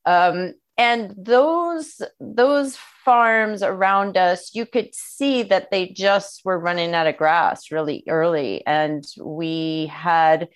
Um, 0.04 0.54
and 0.78 1.14
those 1.16 2.00
those 2.18 2.76
farms 3.04 3.62
around 3.62 4.16
us 4.16 4.54
you 4.54 4.64
could 4.64 4.94
see 4.94 5.42
that 5.42 5.70
they 5.70 5.88
just 5.88 6.42
were 6.44 6.58
running 6.58 6.94
out 6.94 7.06
of 7.06 7.16
grass 7.16 7.70
really 7.70 8.04
early 8.08 8.66
and 8.66 9.04
we 9.20 9.86
had 9.92 10.48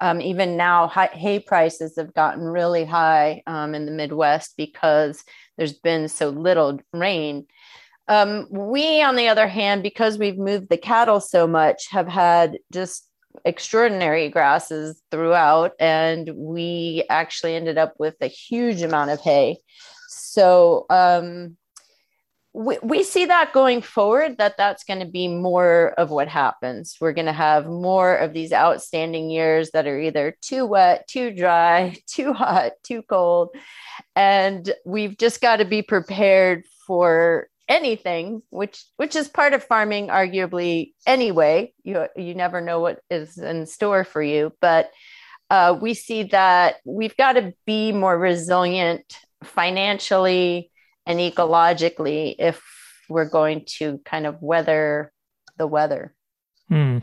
um, 0.00 0.20
even 0.20 0.56
now, 0.56 0.88
hay 0.88 1.40
prices 1.40 1.96
have 1.96 2.14
gotten 2.14 2.42
really 2.44 2.84
high 2.84 3.42
um, 3.46 3.74
in 3.74 3.84
the 3.84 3.92
Midwest 3.92 4.54
because 4.56 5.22
there's 5.58 5.74
been 5.74 6.08
so 6.08 6.30
little 6.30 6.80
rain. 6.92 7.46
Um, 8.08 8.46
we, 8.50 9.02
on 9.02 9.16
the 9.16 9.28
other 9.28 9.46
hand, 9.46 9.82
because 9.82 10.18
we've 10.18 10.38
moved 10.38 10.70
the 10.70 10.78
cattle 10.78 11.20
so 11.20 11.46
much, 11.46 11.88
have 11.90 12.08
had 12.08 12.58
just 12.72 13.09
extraordinary 13.44 14.28
grasses 14.28 15.00
throughout, 15.10 15.72
and 15.78 16.30
we 16.34 17.04
actually 17.10 17.54
ended 17.54 17.78
up 17.78 17.94
with 17.98 18.16
a 18.20 18.26
huge 18.26 18.82
amount 18.82 19.10
of 19.10 19.20
hay. 19.20 19.58
So, 20.08 20.86
um, 20.90 21.56
we, 22.52 22.78
we 22.82 23.04
see 23.04 23.26
that 23.26 23.52
going 23.52 23.80
forward 23.80 24.38
that 24.38 24.56
that's 24.56 24.82
going 24.82 24.98
to 25.00 25.06
be 25.06 25.28
more 25.28 25.94
of 25.96 26.10
what 26.10 26.26
happens 26.26 26.96
we're 27.00 27.12
going 27.12 27.26
to 27.26 27.32
have 27.32 27.66
more 27.66 28.14
of 28.16 28.32
these 28.32 28.52
outstanding 28.52 29.30
years 29.30 29.70
that 29.70 29.86
are 29.86 29.98
either 29.98 30.36
too 30.40 30.66
wet 30.66 31.06
too 31.06 31.30
dry 31.32 31.96
too 32.06 32.32
hot 32.32 32.72
too 32.82 33.02
cold 33.02 33.50
and 34.16 34.72
we've 34.84 35.16
just 35.16 35.40
got 35.40 35.56
to 35.56 35.64
be 35.64 35.82
prepared 35.82 36.64
for 36.86 37.48
anything 37.70 38.42
which 38.50 38.84
which 38.96 39.16
is 39.16 39.28
part 39.28 39.54
of 39.54 39.64
farming 39.64 40.08
arguably 40.08 40.92
anyway 41.06 41.72
you 41.84 42.06
you 42.16 42.34
never 42.34 42.60
know 42.60 42.80
what 42.80 43.00
is 43.10 43.38
in 43.38 43.64
store 43.64 44.04
for 44.04 44.22
you 44.22 44.52
but 44.60 44.90
uh, 45.50 45.76
we 45.80 45.94
see 45.94 46.24
that 46.24 46.76
we've 46.84 47.16
got 47.16 47.32
to 47.32 47.52
be 47.66 47.90
more 47.90 48.16
resilient 48.16 49.18
financially 49.42 50.70
and 51.06 51.18
ecologically 51.18 52.36
if 52.38 52.62
we're 53.08 53.28
going 53.28 53.64
to 53.66 53.98
kind 54.04 54.26
of 54.26 54.40
weather 54.40 55.12
the 55.58 55.66
weather. 55.66 56.14
Hmm. 56.68 56.98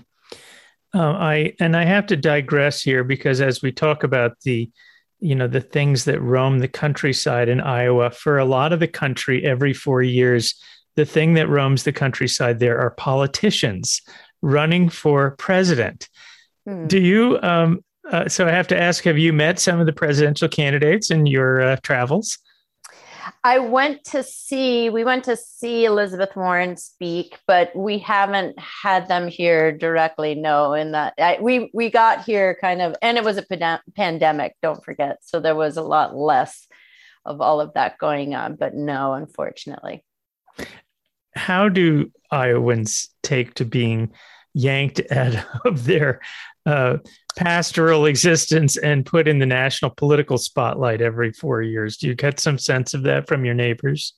Uh, 0.94 1.12
I 1.12 1.54
and 1.60 1.76
I 1.76 1.84
have 1.84 2.08
to 2.08 2.16
digress 2.16 2.82
here 2.82 3.04
because 3.04 3.42
as 3.42 3.62
we 3.62 3.72
talk 3.72 4.04
about 4.04 4.40
the, 4.44 4.72
you 5.20 5.36
know, 5.36 5.48
the 5.48 5.62
things 5.62 6.06
that 6.06 6.22
roam 6.22 6.60
the 6.60 6.68
countryside 6.68 7.50
in 7.50 7.60
Iowa, 7.60 8.12
for 8.12 8.38
a 8.38 8.46
lot 8.46 8.74
of 8.74 8.80
the 8.80 8.88
country, 8.88 9.46
every 9.46 9.74
four 9.74 10.02
years, 10.02 10.56
the 10.96 11.06
thing 11.06 11.34
that 11.36 11.48
roams 11.48 11.84
the 11.84 11.94
countryside 11.94 12.60
there 12.60 12.80
are 12.80 12.92
politicians 12.92 14.02
running 14.42 14.90
for 14.90 15.32
president. 15.32 16.10
Hmm. 16.66 16.88
Do 16.88 17.00
you? 17.00 17.40
Um, 17.42 17.84
uh, 18.12 18.30
so 18.30 18.48
I 18.48 18.52
have 18.52 18.68
to 18.70 18.80
ask: 18.80 19.04
Have 19.04 19.18
you 19.18 19.34
met 19.34 19.60
some 19.60 19.80
of 19.80 19.86
the 19.86 19.94
presidential 19.94 20.48
candidates 20.48 21.12
in 21.12 21.26
your 21.26 21.62
uh, 21.62 21.78
travels? 21.84 22.38
I 23.44 23.60
went 23.60 24.04
to 24.06 24.24
see, 24.24 24.90
we 24.90 25.04
went 25.04 25.24
to 25.26 25.38
see 25.38 25.86
Elizabeth 25.86 26.36
Warren 26.36 26.76
speak, 26.76 27.38
but 27.48 27.76
we 27.76 28.00
haven't 28.00 28.58
had 28.60 29.08
them 29.08 29.28
here 29.28 29.72
directly. 29.72 30.36
No, 30.36 30.74
in 30.74 30.92
that 30.92 31.14
I, 31.18 31.38
we 31.42 31.70
we 31.74 31.90
got 31.90 32.24
here 32.24 32.58
kind 32.60 32.82
of, 32.82 32.96
and 33.02 33.18
it 33.18 33.24
was 33.24 33.38
a 33.38 33.80
pandemic. 33.96 34.56
Don't 34.62 34.84
forget, 34.84 35.18
so 35.22 35.40
there 35.40 35.56
was 35.56 35.78
a 35.78 35.82
lot 35.82 36.16
less 36.16 36.68
of 37.26 37.42
all 37.42 37.62
of 37.62 37.74
that 37.74 37.98
going 37.98 38.36
on. 38.36 38.56
But 38.56 38.74
no, 38.74 39.14
unfortunately. 39.14 40.04
How 41.36 41.70
do 41.70 42.12
Iowans 42.32 43.10
take 43.22 43.54
to 43.56 43.66
being 43.66 44.12
yanked 44.54 45.02
out 45.12 45.46
of 45.66 45.86
their 45.86 46.22
uh, 46.68 46.98
pastoral 47.38 48.06
existence 48.06 48.76
and 48.78 49.06
put 49.06 49.28
in 49.28 49.40
the 49.40 49.46
national 49.46 49.92
political 49.92 50.38
spotlight 50.38 51.02
every 51.02 51.32
four 51.32 51.62
years. 51.62 51.98
Do 51.98 52.08
you 52.08 52.16
get 52.16 52.40
some 52.40 52.58
sense 52.58 52.94
of 52.94 53.04
that 53.04 53.28
from 53.28 53.46
your 53.46 53.54
neighbors? 53.54 54.14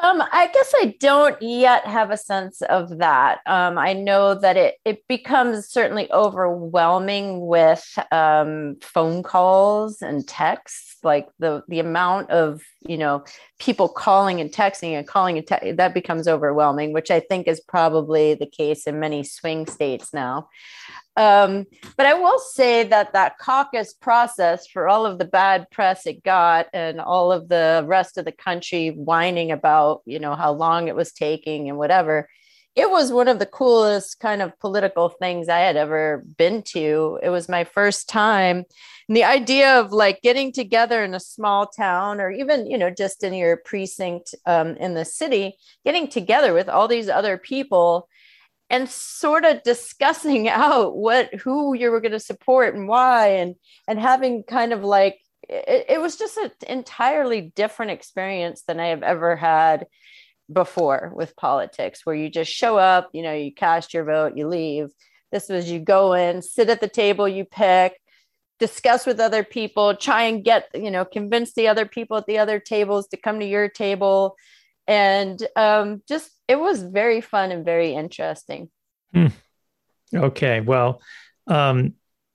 Um, 0.00 0.22
I 0.32 0.48
guess 0.48 0.74
I 0.82 0.96
don't 0.98 1.40
yet 1.40 1.86
have 1.86 2.10
a 2.10 2.16
sense 2.16 2.60
of 2.62 2.98
that. 2.98 3.38
Um, 3.46 3.78
I 3.78 3.92
know 3.92 4.34
that 4.34 4.56
it 4.56 4.74
it 4.84 5.06
becomes 5.08 5.68
certainly 5.68 6.12
overwhelming 6.12 7.46
with 7.46 7.96
um, 8.10 8.76
phone 8.82 9.22
calls 9.22 10.02
and 10.02 10.26
texts. 10.26 10.96
Like 11.04 11.28
the 11.38 11.62
the 11.68 11.78
amount 11.78 12.30
of 12.30 12.62
you 12.80 12.98
know 12.98 13.24
people 13.60 13.88
calling 13.88 14.40
and 14.40 14.52
texting 14.52 14.98
and 14.98 15.06
calling 15.06 15.38
and 15.38 15.46
te- 15.46 15.72
that 15.72 15.94
becomes 15.94 16.26
overwhelming, 16.26 16.92
which 16.92 17.10
I 17.12 17.20
think 17.20 17.46
is 17.46 17.60
probably 17.60 18.34
the 18.34 18.46
case 18.46 18.86
in 18.86 18.98
many 18.98 19.22
swing 19.22 19.66
states 19.66 20.12
now. 20.12 20.48
Um, 21.16 21.66
but 21.96 22.06
I 22.06 22.14
will 22.14 22.38
say 22.38 22.82
that 22.84 23.12
that 23.12 23.38
caucus 23.38 23.92
process, 23.92 24.66
for 24.66 24.88
all 24.88 25.06
of 25.06 25.18
the 25.18 25.24
bad 25.24 25.70
press 25.70 26.06
it 26.06 26.24
got, 26.24 26.66
and 26.72 27.00
all 27.00 27.30
of 27.30 27.48
the 27.48 27.84
rest 27.86 28.18
of 28.18 28.24
the 28.24 28.32
country 28.32 28.88
whining 28.88 29.52
about, 29.52 30.02
you 30.06 30.18
know, 30.18 30.34
how 30.34 30.52
long 30.52 30.88
it 30.88 30.96
was 30.96 31.12
taking 31.12 31.68
and 31.68 31.78
whatever, 31.78 32.28
it 32.74 32.90
was 32.90 33.12
one 33.12 33.28
of 33.28 33.38
the 33.38 33.46
coolest 33.46 34.18
kind 34.18 34.42
of 34.42 34.58
political 34.58 35.08
things 35.08 35.48
I 35.48 35.60
had 35.60 35.76
ever 35.76 36.24
been 36.36 36.62
to. 36.72 37.20
It 37.22 37.30
was 37.30 37.48
my 37.48 37.62
first 37.62 38.08
time. 38.08 38.64
And 39.08 39.16
the 39.16 39.22
idea 39.22 39.78
of 39.78 39.92
like 39.92 40.22
getting 40.22 40.50
together 40.50 41.04
in 41.04 41.14
a 41.14 41.20
small 41.20 41.68
town 41.68 42.20
or 42.20 42.32
even, 42.32 42.68
you 42.68 42.76
know, 42.76 42.90
just 42.90 43.22
in 43.22 43.34
your 43.34 43.58
precinct 43.58 44.34
um, 44.46 44.74
in 44.76 44.94
the 44.94 45.04
city, 45.04 45.56
getting 45.84 46.08
together 46.08 46.52
with 46.52 46.68
all 46.68 46.88
these 46.88 47.08
other 47.08 47.38
people 47.38 48.08
and 48.74 48.88
sort 48.90 49.44
of 49.44 49.62
discussing 49.62 50.48
out 50.48 50.96
what 50.96 51.32
who 51.34 51.74
you 51.74 51.90
were 51.90 52.00
going 52.00 52.12
to 52.12 52.20
support 52.20 52.74
and 52.74 52.88
why 52.88 53.28
and 53.28 53.54
and 53.86 54.00
having 54.00 54.42
kind 54.42 54.72
of 54.72 54.82
like 54.82 55.18
it, 55.48 55.86
it 55.90 56.00
was 56.00 56.16
just 56.16 56.36
an 56.38 56.50
entirely 56.68 57.52
different 57.54 57.92
experience 57.92 58.62
than 58.66 58.80
I 58.80 58.86
have 58.86 59.02
ever 59.02 59.36
had 59.36 59.86
before 60.52 61.12
with 61.14 61.36
politics 61.36 62.04
where 62.04 62.14
you 62.14 62.28
just 62.28 62.52
show 62.52 62.76
up 62.76 63.10
you 63.12 63.22
know 63.22 63.32
you 63.32 63.52
cast 63.54 63.94
your 63.94 64.04
vote 64.04 64.36
you 64.36 64.48
leave. 64.48 64.88
This 65.30 65.48
was 65.48 65.70
you 65.70 65.80
go 65.80 66.12
in 66.12 66.42
sit 66.42 66.68
at 66.68 66.80
the 66.80 66.88
table 66.88 67.28
you 67.28 67.44
pick 67.44 68.00
discuss 68.60 69.04
with 69.04 69.18
other 69.18 69.42
people 69.42 69.96
try 69.96 70.22
and 70.22 70.44
get 70.44 70.68
you 70.74 70.90
know 70.90 71.04
convince 71.04 71.54
the 71.54 71.68
other 71.68 71.86
people 71.86 72.16
at 72.16 72.26
the 72.26 72.38
other 72.38 72.58
tables 72.58 73.08
to 73.08 73.16
come 73.16 73.40
to 73.40 73.46
your 73.46 73.68
table. 73.68 74.36
And 74.86 75.40
um, 75.56 76.02
just 76.06 76.30
it 76.48 76.56
was 76.56 76.82
very 76.82 77.20
fun 77.20 77.52
and 77.52 77.64
very 77.64 77.94
interesting 77.94 78.70
hmm. 79.12 79.26
okay 80.14 80.60
well 80.60 81.00
um, 81.46 81.94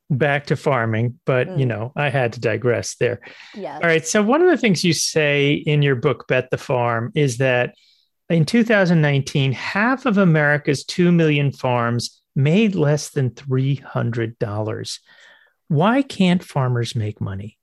back 0.09 0.47
to 0.47 0.55
farming 0.55 1.19
but 1.25 1.47
mm. 1.47 1.59
you 1.59 1.65
know 1.65 1.91
i 1.95 2.09
had 2.09 2.33
to 2.33 2.39
digress 2.39 2.95
there 2.95 3.19
yeah 3.53 3.75
all 3.75 3.81
right 3.81 4.07
so 4.07 4.23
one 4.23 4.41
of 4.41 4.49
the 4.49 4.57
things 4.57 4.83
you 4.83 4.93
say 4.93 5.53
in 5.53 5.81
your 5.83 5.95
book 5.95 6.27
bet 6.27 6.49
the 6.49 6.57
farm 6.57 7.11
is 7.13 7.37
that 7.37 7.75
in 8.29 8.45
2019, 8.45 9.53
half 9.53 10.05
of 10.05 10.17
America's 10.17 10.83
2 10.85 11.11
million 11.11 11.51
farms 11.51 12.21
made 12.35 12.75
less 12.75 13.09
than 13.09 13.31
$300. 13.31 14.99
Why 15.67 16.01
can't 16.03 16.43
farmers 16.43 16.95
make 16.95 17.19
money? 17.19 17.57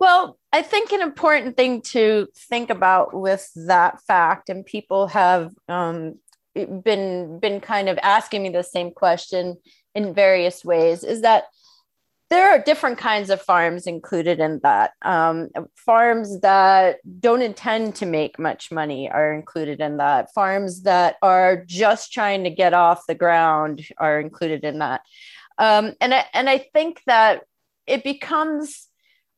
Well, 0.00 0.38
I 0.54 0.62
think 0.62 0.92
an 0.92 1.02
important 1.02 1.56
thing 1.56 1.82
to 1.94 2.28
think 2.48 2.70
about 2.70 3.12
with 3.12 3.50
that 3.56 4.00
fact, 4.02 4.48
and 4.48 4.64
people 4.64 5.08
have 5.08 5.50
um, 5.68 6.20
been 6.54 7.40
been 7.40 7.60
kind 7.60 7.88
of 7.88 7.98
asking 8.00 8.44
me 8.44 8.50
the 8.50 8.62
same 8.62 8.92
question 8.92 9.56
in 9.96 10.14
various 10.14 10.64
ways, 10.64 11.02
is 11.02 11.22
that 11.22 11.46
there 12.30 12.48
are 12.50 12.60
different 12.60 12.98
kinds 12.98 13.30
of 13.30 13.42
farms 13.42 13.88
included 13.88 14.38
in 14.38 14.60
that. 14.62 14.92
Um, 15.02 15.48
farms 15.74 16.38
that 16.42 16.98
don't 17.18 17.42
intend 17.42 17.96
to 17.96 18.06
make 18.06 18.38
much 18.38 18.70
money 18.70 19.10
are 19.10 19.34
included 19.34 19.80
in 19.80 19.96
that. 19.96 20.32
Farms 20.34 20.82
that 20.82 21.16
are 21.20 21.64
just 21.66 22.12
trying 22.12 22.44
to 22.44 22.50
get 22.50 22.74
off 22.74 23.08
the 23.08 23.16
ground 23.16 23.84
are 23.98 24.20
included 24.20 24.62
in 24.62 24.78
that. 24.78 25.00
Um, 25.58 25.94
and 26.00 26.14
I, 26.14 26.26
and 26.32 26.48
I 26.48 26.58
think 26.58 27.02
that 27.06 27.42
it 27.88 28.04
becomes. 28.04 28.86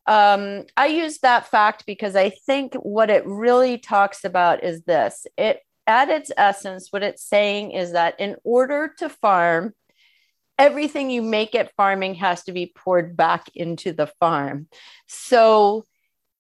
Um, 0.07 0.65
I 0.77 0.87
use 0.87 1.19
that 1.19 1.49
fact 1.49 1.85
because 1.87 2.15
I 2.15 2.31
think 2.31 2.75
what 2.75 3.11
it 3.11 3.27
really 3.27 3.79
talks 3.79 4.25
about 4.25 4.63
is 4.63 4.83
this. 4.83 5.27
It 5.37 5.61
at 5.87 6.09
its 6.09 6.33
essence, 6.37 6.89
what 6.91 7.03
it's 7.03 7.23
saying 7.23 7.71
is 7.71 7.93
that 7.93 8.19
in 8.19 8.37
order 8.43 8.93
to 8.99 9.09
farm, 9.09 9.73
everything 10.59 11.11
you 11.11 11.23
make 11.23 11.55
at 11.55 11.75
farming 11.77 12.17
has 12.17 12.43
to 12.45 12.53
be 12.53 12.73
poured 12.75 13.17
back 13.17 13.49
into 13.55 13.93
the 13.93 14.09
farm. 14.19 14.69
So 15.07 15.85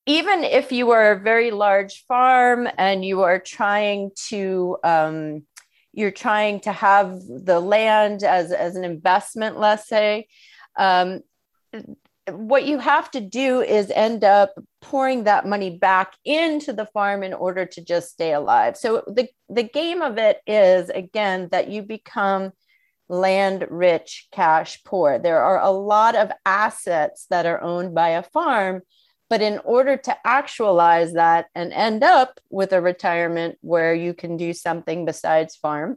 even 0.06 0.42
if 0.44 0.72
you 0.72 0.90
are 0.92 1.12
a 1.12 1.20
very 1.20 1.50
large 1.50 2.04
farm 2.06 2.68
and 2.78 3.04
you 3.04 3.22
are 3.22 3.38
trying 3.38 4.10
to 4.28 4.78
um, 4.84 5.42
you're 5.96 6.10
trying 6.10 6.60
to 6.60 6.72
have 6.72 7.20
the 7.26 7.58
land 7.58 8.22
as, 8.22 8.52
as 8.52 8.76
an 8.76 8.84
investment, 8.84 9.58
let's 9.58 9.88
say, 9.88 10.28
um, 10.76 11.20
what 12.30 12.66
you 12.66 12.78
have 12.78 13.10
to 13.12 13.20
do 13.20 13.60
is 13.60 13.90
end 13.90 14.24
up 14.24 14.52
pouring 14.80 15.24
that 15.24 15.46
money 15.46 15.78
back 15.78 16.14
into 16.24 16.72
the 16.72 16.86
farm 16.86 17.22
in 17.22 17.32
order 17.32 17.64
to 17.66 17.84
just 17.84 18.10
stay 18.10 18.32
alive. 18.32 18.76
So 18.76 19.02
the, 19.06 19.28
the 19.48 19.62
game 19.62 20.02
of 20.02 20.18
it 20.18 20.40
is 20.46 20.90
again 20.90 21.48
that 21.52 21.68
you 21.68 21.82
become 21.82 22.52
land 23.08 23.66
rich, 23.70 24.26
cash 24.32 24.82
poor. 24.84 25.18
There 25.18 25.40
are 25.40 25.60
a 25.60 25.70
lot 25.70 26.16
of 26.16 26.32
assets 26.44 27.26
that 27.30 27.46
are 27.46 27.62
owned 27.62 27.94
by 27.94 28.10
a 28.10 28.22
farm. 28.22 28.82
But 29.28 29.42
in 29.42 29.58
order 29.64 29.96
to 29.96 30.16
actualize 30.24 31.14
that 31.14 31.46
and 31.54 31.72
end 31.72 32.04
up 32.04 32.38
with 32.48 32.72
a 32.72 32.80
retirement 32.80 33.58
where 33.60 33.92
you 33.92 34.14
can 34.14 34.36
do 34.36 34.52
something 34.52 35.04
besides 35.04 35.56
farm, 35.56 35.96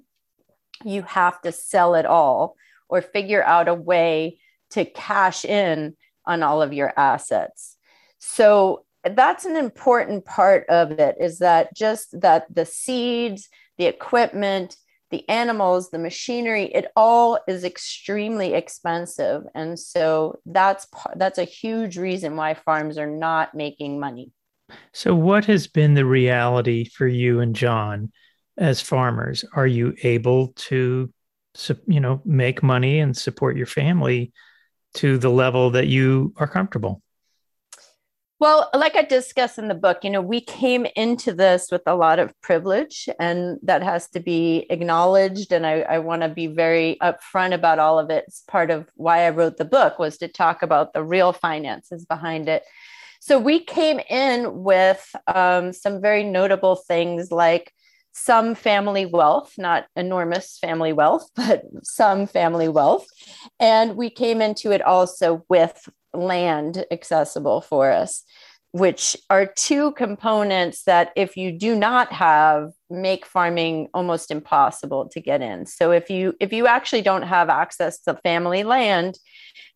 you 0.83 1.03
have 1.03 1.39
to 1.41 1.51
sell 1.51 1.93
it 1.93 2.07
all 2.07 2.55
or 2.87 3.01
figure 3.01 3.43
out 3.43 3.67
a 3.67 3.73
way 3.73 4.39
to 4.71 4.85
cash 4.85 5.45
in 5.45 5.95
on 6.29 6.43
all 6.43 6.61
of 6.61 6.71
your 6.71 6.93
assets. 6.95 7.75
So 8.19 8.85
that's 9.03 9.45
an 9.45 9.55
important 9.55 10.25
part 10.25 10.65
of 10.69 10.91
it 10.91 11.15
is 11.19 11.39
that 11.39 11.75
just 11.75 12.21
that 12.21 12.45
the 12.53 12.65
seeds, 12.65 13.49
the 13.77 13.85
equipment, 13.85 14.77
the 15.09 15.27
animals, 15.27 15.89
the 15.89 15.97
machinery, 15.97 16.65
it 16.65 16.91
all 16.95 17.39
is 17.47 17.63
extremely 17.63 18.53
expensive. 18.53 19.43
And 19.55 19.79
so 19.79 20.39
that's 20.45 20.87
that's 21.15 21.39
a 21.39 21.45
huge 21.45 21.97
reason 21.97 22.35
why 22.35 22.53
farms 22.53 22.97
are 22.99 23.09
not 23.09 23.55
making 23.55 23.99
money. 23.99 24.31
So 24.93 25.15
what 25.15 25.45
has 25.45 25.65
been 25.65 25.95
the 25.95 26.05
reality 26.05 26.85
for 26.85 27.07
you 27.07 27.39
and 27.39 27.55
John 27.55 28.11
as 28.55 28.81
farmers? 28.81 29.43
Are 29.55 29.65
you 29.65 29.95
able 30.03 30.49
to 30.55 31.11
you 31.87 31.99
know 31.99 32.21
make 32.23 32.61
money 32.61 32.99
and 32.99 33.17
support 33.17 33.57
your 33.57 33.65
family 33.65 34.31
to 34.95 35.17
the 35.17 35.30
level 35.30 35.71
that 35.71 35.88
you 35.88 36.34
are 36.38 36.47
comfortable? 36.47 37.02
Well, 38.39 38.69
like 38.73 38.95
I 38.95 39.02
discuss 39.02 39.58
in 39.58 39.67
the 39.67 39.75
book, 39.75 39.99
you 40.04 40.10
know, 40.10 40.21
we 40.21 40.39
came 40.39 40.86
into 40.95 41.34
this 41.34 41.67
with 41.71 41.82
a 41.86 41.95
lot 41.95 42.19
of 42.19 42.34
privilege, 42.41 43.10
and 43.19 43.60
that 43.63 43.84
has 43.84 44.08
to 44.12 44.21
be 44.21 44.65
acknowledged. 44.69 45.52
And 45.52 45.65
I, 45.65 45.82
I 45.82 45.99
want 45.99 46.21
to 46.21 46.30
be 46.30 46.47
very 46.47 46.97
upfront 47.02 47.54
about 47.54 47.80
all 47.80 47.99
of 47.99 48.10
it. 48.10 48.23
It's 48.28 48.41
part 48.47 48.71
of 48.71 48.89
why 48.95 49.25
I 49.25 49.32
wrote 49.32 49.58
the 49.58 49.65
book 49.65 49.99
was 49.99 50.17
to 50.19 50.30
talk 50.30 50.63
about 50.63 50.93
the 50.93 51.04
real 51.04 51.34
finances 51.34 52.06
behind 52.06 52.47
it. 52.47 52.63
So 53.19 53.38
we 53.38 53.60
came 53.60 53.99
in 54.10 54.63
with 54.63 55.13
um, 55.28 55.73
some 55.73 56.02
very 56.02 56.23
notable 56.23 56.78
things 56.78 57.34
like 57.34 57.73
some 58.11 58.55
family 58.55 59.05
wealth, 59.05 59.53
not 59.57 59.85
enormous 59.95 60.57
family 60.59 60.93
wealth, 60.93 61.29
but 61.35 61.63
some 61.83 62.27
family 62.27 62.67
wealth. 62.67 63.07
And 63.59 63.95
we 63.95 64.09
came 64.09 64.41
into 64.41 64.71
it 64.71 64.81
also 64.81 65.45
with 65.49 65.89
land 66.13 66.85
accessible 66.91 67.61
for 67.61 67.91
us 67.91 68.23
which 68.71 69.17
are 69.29 69.47
two 69.47 69.91
components 69.93 70.84
that 70.84 71.12
if 71.15 71.36
you 71.36 71.51
do 71.51 71.75
not 71.75 72.13
have 72.13 72.71
make 72.89 73.25
farming 73.25 73.88
almost 73.93 74.29
impossible 74.29 75.10
to 75.10 75.19
get 75.19 75.41
in. 75.41 75.65
So 75.65 75.91
if 75.91 76.10
you 76.10 76.36
if 76.39 76.53
you 76.53 76.67
actually 76.67 77.01
don't 77.01 77.23
have 77.23 77.49
access 77.49 77.99
to 78.01 78.15
family 78.15 78.63
land 78.63 79.17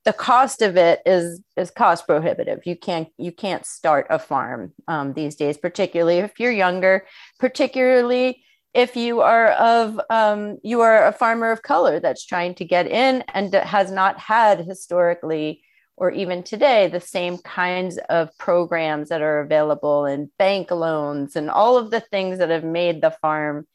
the 0.06 0.14
cost 0.14 0.62
of 0.62 0.76
it 0.76 1.02
is 1.06 1.42
is 1.56 1.72
cost 1.72 2.06
prohibitive. 2.06 2.66
You 2.66 2.76
can't 2.76 3.08
you 3.18 3.32
can't 3.32 3.66
start 3.66 4.08
a 4.10 4.20
farm 4.20 4.74
um, 4.88 5.14
these 5.14 5.36
days 5.36 5.58
particularly 5.58 6.18
if 6.20 6.40
you're 6.40 6.52
younger 6.52 7.06
particularly 7.40 8.44
if 8.74 8.96
you 8.96 9.22
are 9.22 9.50
of 9.50 10.00
um, 10.10 10.58
you 10.64 10.82
are 10.82 11.06
a 11.06 11.14
farmer 11.14 11.52
of 11.52 11.62
color 11.62 12.00
that's 12.00 12.26
trying 12.26 12.56
to 12.56 12.66
get 12.66 12.88
in 12.88 13.24
and 13.34 13.54
has 13.54 13.92
not 13.92 14.20
had 14.20 14.60
historically 14.60 15.64
or 15.96 16.12
even 16.12 16.44
today, 16.44 16.88
the 16.88 17.00
same 17.00 17.38
kinds 17.38 17.98
of 18.10 18.36
programs 18.38 19.10
that 19.10 19.22
are 19.22 19.40
available 19.40 20.06
and 20.06 20.30
bank 20.38 20.72
loans 20.72 21.36
and 21.36 21.50
all 21.50 21.78
of 21.78 21.92
the 21.92 22.00
things 22.00 22.40
that 22.40 22.50
have 22.50 22.64
made 22.64 23.02
the 23.02 23.16
farm 23.22 23.68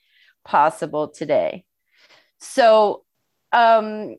possible 0.45 1.09
today. 1.09 1.65
So, 2.41 3.05
um, 3.53 4.17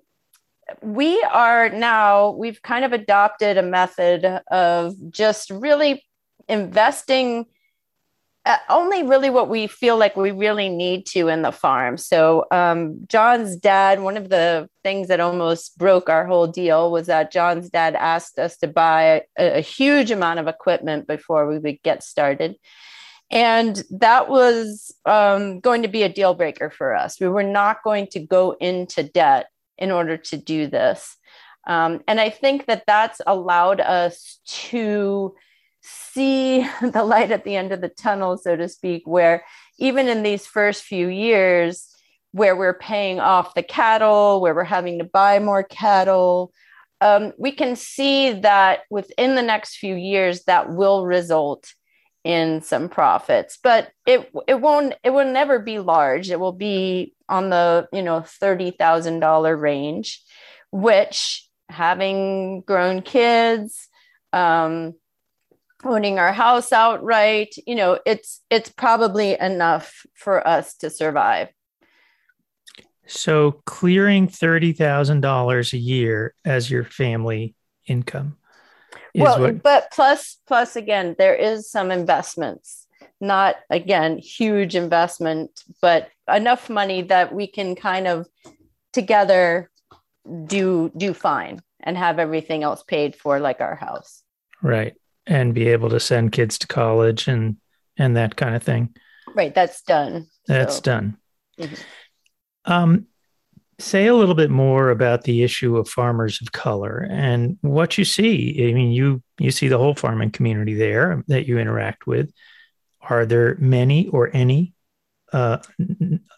we 0.82 1.22
are 1.24 1.70
now, 1.70 2.32
we've 2.32 2.62
kind 2.62 2.86
of 2.86 2.94
adopted 2.94 3.58
a 3.58 3.64
method 3.64 4.24
of 4.52 4.94
just 5.10 5.50
really 5.50 6.04
investing 6.48 7.46
uh, 8.50 8.58
only 8.68 9.04
really 9.04 9.30
what 9.30 9.48
we 9.48 9.68
feel 9.68 9.96
like 9.96 10.18
we 10.18 10.32
really 10.32 10.70
need 10.70 11.06
to 11.06 11.28
in 11.28 11.44
the 11.44 11.52
farm. 11.52 11.98
So, 11.98 12.46
um, 12.52 13.06
John's 13.08 13.56
dad, 13.56 14.02
one 14.02 14.18
of 14.18 14.30
the 14.30 14.68
things 14.84 15.08
that 15.10 15.20
almost 15.20 15.78
broke 15.78 16.10
our 16.10 16.26
whole 16.26 16.48
deal 16.48 16.92
was 16.92 17.06
that 17.06 17.32
John's 17.32 17.70
dad 17.70 17.94
asked 17.94 18.40
us 18.40 18.58
to 18.58 18.68
buy 18.68 19.22
a, 19.38 19.60
a 19.60 19.62
huge 19.62 20.10
amount 20.10 20.40
of 20.40 20.48
equipment 20.48 21.06
before 21.06 21.48
we 21.48 21.60
would 21.60 21.84
get 21.84 22.02
started. 22.02 22.56
And 23.30 23.84
that 23.92 24.30
was 24.30 24.96
um, 25.06 25.60
going 25.60 25.84
to 25.84 25.88
be 25.88 26.02
a 26.02 26.10
deal 26.12 26.34
breaker 26.34 26.72
for 26.72 26.96
us. 26.96 27.20
We 27.22 27.30
were 27.30 27.44
not 27.44 27.84
going 27.84 28.08
to 28.14 28.20
go 28.20 28.54
into 28.60 29.04
debt 29.04 29.46
in 29.78 29.92
order 29.92 30.18
to 30.18 30.38
do 30.38 30.66
this. 30.66 31.16
Um, 31.68 32.02
and 32.08 32.20
I 32.20 32.32
think 32.32 32.66
that 32.66 32.86
that's 32.88 33.22
allowed 33.28 33.80
us 33.80 34.40
to 34.46 35.36
see 35.82 36.68
the 36.82 37.04
light 37.04 37.32
at 37.32 37.44
the 37.44 37.56
end 37.56 37.72
of 37.72 37.82
the 37.82 37.89
tunnel, 37.89 38.38
so 38.38 38.56
to 38.56 38.68
speak, 38.68 39.04
where 39.06 39.44
even 39.78 40.08
in 40.08 40.24
these 40.24 40.46
first 40.46 40.84
few 40.84 41.08
years, 41.08 41.88
where 42.32 42.56
we're 42.56 42.78
paying 42.78 43.20
off 43.20 43.56
the 43.56 43.63
cattle, 43.63 44.39
where 44.42 44.54
we're 44.54 44.63
having 44.63 45.00
to 45.00 45.06
buy 45.06 45.39
more 45.39 45.63
cattle, 45.63 46.52
um, 47.02 47.34
we 47.38 47.52
can 47.52 47.76
see 47.76 48.34
that 48.34 48.82
within 48.89 49.36
the 49.36 49.42
next 49.42 49.78
few 49.78 49.96
years 49.96 50.44
that 50.44 50.70
will 50.70 51.06
result 51.06 51.74
in 52.24 52.62
some 52.62 52.89
profits. 52.89 53.58
But 53.63 53.89
it 54.06 54.30
it 54.48 54.60
won't 54.60 54.96
it 55.04 55.12
will 55.12 55.32
never 55.32 55.60
be 55.60 55.80
large. 55.80 56.30
It 56.30 56.39
will 56.39 56.52
be 56.52 57.15
on 57.30 57.50
the 57.50 57.88
you 57.94 58.04
know 58.04 58.22
$30,000 58.22 59.60
range 59.60 60.22
which 60.72 61.48
having 61.70 62.62
grown 62.62 63.02
kids 63.02 63.88
um, 64.34 64.94
owning 65.84 66.20
our 66.20 66.34
house 66.34 66.72
outright 66.72 67.56
you 67.65 67.76
know 67.76 68.00
it's 68.06 68.42
it's 68.50 68.70
probably 68.70 69.39
enough 69.39 70.06
for 70.13 70.46
us 70.48 70.76
to 70.76 70.89
survive 70.89 71.50
so 73.10 73.62
clearing 73.65 74.28
$30,000 74.28 75.74
a 75.74 75.78
year 75.78 76.36
as 76.46 76.70
your 76.70 76.84
family 76.84 77.56
income. 77.88 78.38
well, 79.15 79.39
what... 79.39 79.63
but 79.63 79.92
plus, 79.92 80.38
plus 80.48 80.76
again, 80.76 81.15
there 81.18 81.36
is 81.36 81.70
some 81.70 81.92
investments, 81.92 82.88
not 83.20 83.56
again, 83.70 84.20
huge 84.20 84.76
investment, 84.76 85.63
but 85.82 86.10
enough 86.32 86.70
money 86.70 87.02
that 87.04 87.34
we 87.34 87.48
can 87.48 87.76
kind 87.76 88.08
of 88.08 88.28
together 88.94 89.72
do, 90.46 90.92
do 90.96 91.13
fine 91.13 91.62
and 91.80 91.98
have 91.98 92.20
everything 92.20 92.62
else 92.62 92.84
paid 92.84 93.15
for 93.15 93.39
like 93.39 93.60
our 93.60 93.76
house. 93.76 94.22
Right. 94.62 94.96
And 95.30 95.54
be 95.54 95.70
able 95.70 95.89
to 95.89 96.00
send 96.00 96.34
kids 96.34 96.58
to 96.58 96.68
college 96.68 97.28
and, 97.28 97.58
and 97.98 98.18
that 98.18 98.36
kind 98.36 98.56
of 98.56 98.63
thing. 98.63 98.96
Right. 99.36 99.54
That's 99.54 99.82
done. 99.84 100.28
That's 100.48 100.78
so. 100.78 100.82
done. 100.82 101.18
Mm-hmm. 101.60 102.72
Um, 102.72 103.06
say 103.80 104.08
a 104.08 104.15
little 104.15 104.36
bit 104.36 104.50
more 104.50 104.89
about 104.89 105.24
the 105.24 105.44
issue 105.44 105.78
of 105.78 105.88
farmers 105.88 106.42
of 106.42 106.52
color 106.52 107.08
and 107.10 107.58
what 107.62 107.98
you 107.98 108.06
see. 108.06 108.70
I 108.70 108.74
mean, 108.74 108.92
you 108.92 109.24
you 109.39 109.52
see 109.52 109.68
the 109.68 109.78
whole 109.78 109.96
farming 109.96 110.32
community 110.32 110.74
there 110.74 111.24
that 111.28 111.48
you 111.48 111.58
interact 111.58 112.06
with. 112.06 112.32
Are 113.02 113.26
there 113.26 113.56
many 113.60 114.08
or 114.08 114.30
any 114.34 114.74
uh, 115.32 115.60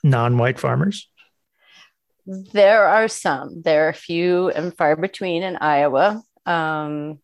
non-white 0.03 0.59
farmers? 0.59 1.09
There 2.25 2.85
are 2.85 3.07
some. 3.07 3.61
There 3.63 3.87
are 3.87 3.89
a 3.89 3.93
few 3.93 4.49
and 4.49 4.75
far 4.77 4.95
between 4.95 5.43
in 5.43 5.57
Iowa. 5.57 6.21
Um, 6.45 7.19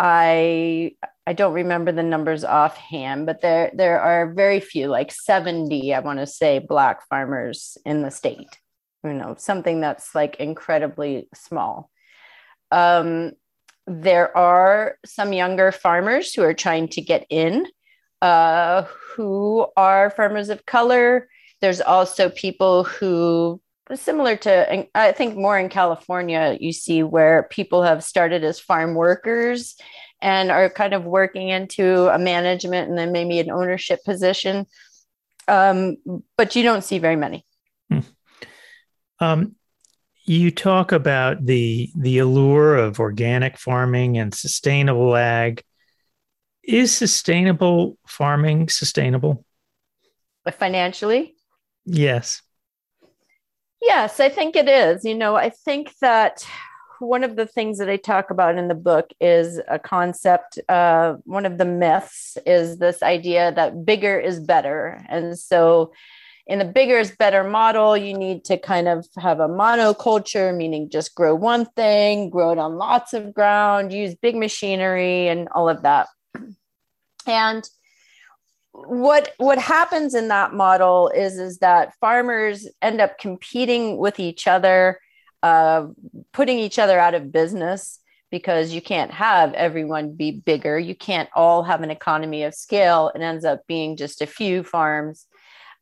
I 0.00 0.92
I 1.26 1.34
don't 1.34 1.52
remember 1.52 1.92
the 1.92 2.02
numbers 2.02 2.42
offhand, 2.42 3.26
but 3.26 3.42
there 3.42 3.70
there 3.74 4.00
are 4.00 4.32
very 4.32 4.58
few, 4.58 4.88
like 4.88 5.12
70, 5.12 5.94
I 5.94 6.00
want 6.00 6.18
to 6.18 6.26
say, 6.26 6.58
black 6.58 7.06
farmers 7.08 7.76
in 7.84 8.02
the 8.02 8.10
state. 8.10 8.58
You 9.04 9.12
know, 9.12 9.34
something 9.38 9.80
that's 9.80 10.14
like 10.14 10.36
incredibly 10.36 11.28
small. 11.34 11.90
Um, 12.72 13.32
there 13.86 14.34
are 14.36 14.96
some 15.04 15.32
younger 15.32 15.70
farmers 15.70 16.32
who 16.34 16.42
are 16.42 16.54
trying 16.54 16.88
to 16.88 17.02
get 17.02 17.26
in, 17.28 17.66
uh, 18.22 18.84
who 19.14 19.66
are 19.76 20.10
farmers 20.10 20.48
of 20.48 20.64
color. 20.64 21.28
There's 21.60 21.80
also 21.80 22.30
people 22.30 22.84
who 22.84 23.60
similar 23.96 24.36
to 24.36 24.86
i 24.94 25.12
think 25.12 25.36
more 25.36 25.58
in 25.58 25.68
california 25.68 26.56
you 26.60 26.72
see 26.72 27.02
where 27.02 27.48
people 27.50 27.82
have 27.82 28.04
started 28.04 28.44
as 28.44 28.60
farm 28.60 28.94
workers 28.94 29.76
and 30.22 30.50
are 30.50 30.68
kind 30.68 30.94
of 30.94 31.04
working 31.04 31.48
into 31.48 32.08
a 32.08 32.18
management 32.18 32.88
and 32.88 32.98
then 32.98 33.12
maybe 33.12 33.38
an 33.38 33.50
ownership 33.50 34.04
position. 34.04 34.66
Um, 35.48 35.96
but 36.36 36.54
you 36.54 36.62
don't 36.62 36.84
see 36.84 36.98
very 36.98 37.16
many. 37.16 37.44
Hmm. 37.90 38.00
um, 39.18 39.56
you 40.24 40.52
talk 40.52 40.92
about 40.92 41.44
the 41.44 41.90
the 41.96 42.18
allure 42.18 42.76
of 42.76 43.00
organic 43.00 43.58
farming 43.58 44.16
and 44.18 44.32
sustainable 44.32 45.16
ag. 45.16 45.64
Is 46.62 46.94
sustainable 46.94 47.98
farming 48.06 48.68
sustainable? 48.68 49.44
Financially? 50.58 51.34
Yes 51.84 52.42
Yes, 53.82 54.20
I 54.20 54.28
think 54.28 54.56
it 54.56 54.68
is. 54.68 55.04
You 55.04 55.14
know, 55.14 55.36
I 55.36 55.50
think 55.50 55.94
that 56.00 56.46
one 56.98 57.24
of 57.24 57.36
the 57.36 57.46
things 57.46 57.78
that 57.78 57.88
I 57.88 57.96
talk 57.96 58.30
about 58.30 58.58
in 58.58 58.68
the 58.68 58.74
book 58.74 59.10
is 59.20 59.60
a 59.68 59.78
concept. 59.78 60.58
Uh, 60.68 61.14
one 61.24 61.46
of 61.46 61.56
the 61.56 61.64
myths 61.64 62.36
is 62.44 62.76
this 62.76 63.02
idea 63.02 63.52
that 63.52 63.86
bigger 63.86 64.18
is 64.18 64.38
better. 64.38 65.04
And 65.08 65.38
so, 65.38 65.92
in 66.46 66.58
the 66.58 66.64
bigger 66.64 66.98
is 66.98 67.12
better 67.12 67.44
model, 67.44 67.96
you 67.96 68.12
need 68.12 68.44
to 68.46 68.58
kind 68.58 68.88
of 68.88 69.06
have 69.16 69.38
a 69.38 69.48
monoculture, 69.48 70.54
meaning 70.54 70.90
just 70.90 71.14
grow 71.14 71.34
one 71.34 71.64
thing, 71.64 72.28
grow 72.28 72.50
it 72.50 72.58
on 72.58 72.76
lots 72.76 73.12
of 73.12 73.32
ground, 73.32 73.92
use 73.92 74.16
big 74.16 74.34
machinery, 74.34 75.28
and 75.28 75.48
all 75.54 75.68
of 75.68 75.82
that. 75.82 76.08
And 77.26 77.68
what 78.72 79.32
what 79.38 79.58
happens 79.58 80.14
in 80.14 80.28
that 80.28 80.54
model 80.54 81.10
is 81.14 81.38
is 81.38 81.58
that 81.58 81.92
farmers 82.00 82.68
end 82.80 83.00
up 83.00 83.18
competing 83.18 83.96
with 83.96 84.20
each 84.20 84.46
other 84.46 85.00
uh, 85.42 85.86
putting 86.32 86.58
each 86.58 86.78
other 86.78 86.98
out 86.98 87.14
of 87.14 87.32
business 87.32 87.98
because 88.30 88.72
you 88.72 88.80
can't 88.80 89.10
have 89.10 89.52
everyone 89.54 90.12
be 90.12 90.30
bigger. 90.30 90.78
You 90.78 90.94
can't 90.94 91.28
all 91.34 91.62
have 91.62 91.82
an 91.82 91.90
economy 91.90 92.44
of 92.44 92.54
scale. 92.54 93.10
It 93.14 93.22
ends 93.22 93.44
up 93.44 93.66
being 93.66 93.96
just 93.96 94.22
a 94.22 94.26
few 94.26 94.62
farms. 94.62 95.26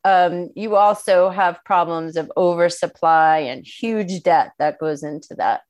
Um, 0.05 0.51
you 0.55 0.77
also 0.77 1.29
have 1.29 1.65
problems 1.65 2.17
of 2.17 2.33
oversupply 2.37 3.39
and 3.39 3.67
huge 3.67 4.23
debt 4.23 4.53
that 4.59 4.79
goes 4.79 5.03
into 5.03 5.35
that 5.35 5.63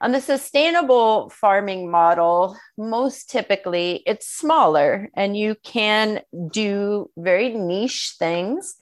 on 0.00 0.12
the 0.12 0.20
sustainable 0.20 1.30
farming 1.30 1.90
model, 1.90 2.56
most 2.76 3.30
typically 3.30 4.02
it's 4.06 4.28
smaller 4.28 5.08
and 5.14 5.36
you 5.36 5.56
can 5.64 6.20
do 6.50 7.10
very 7.16 7.50
niche 7.54 8.14
things 8.18 8.76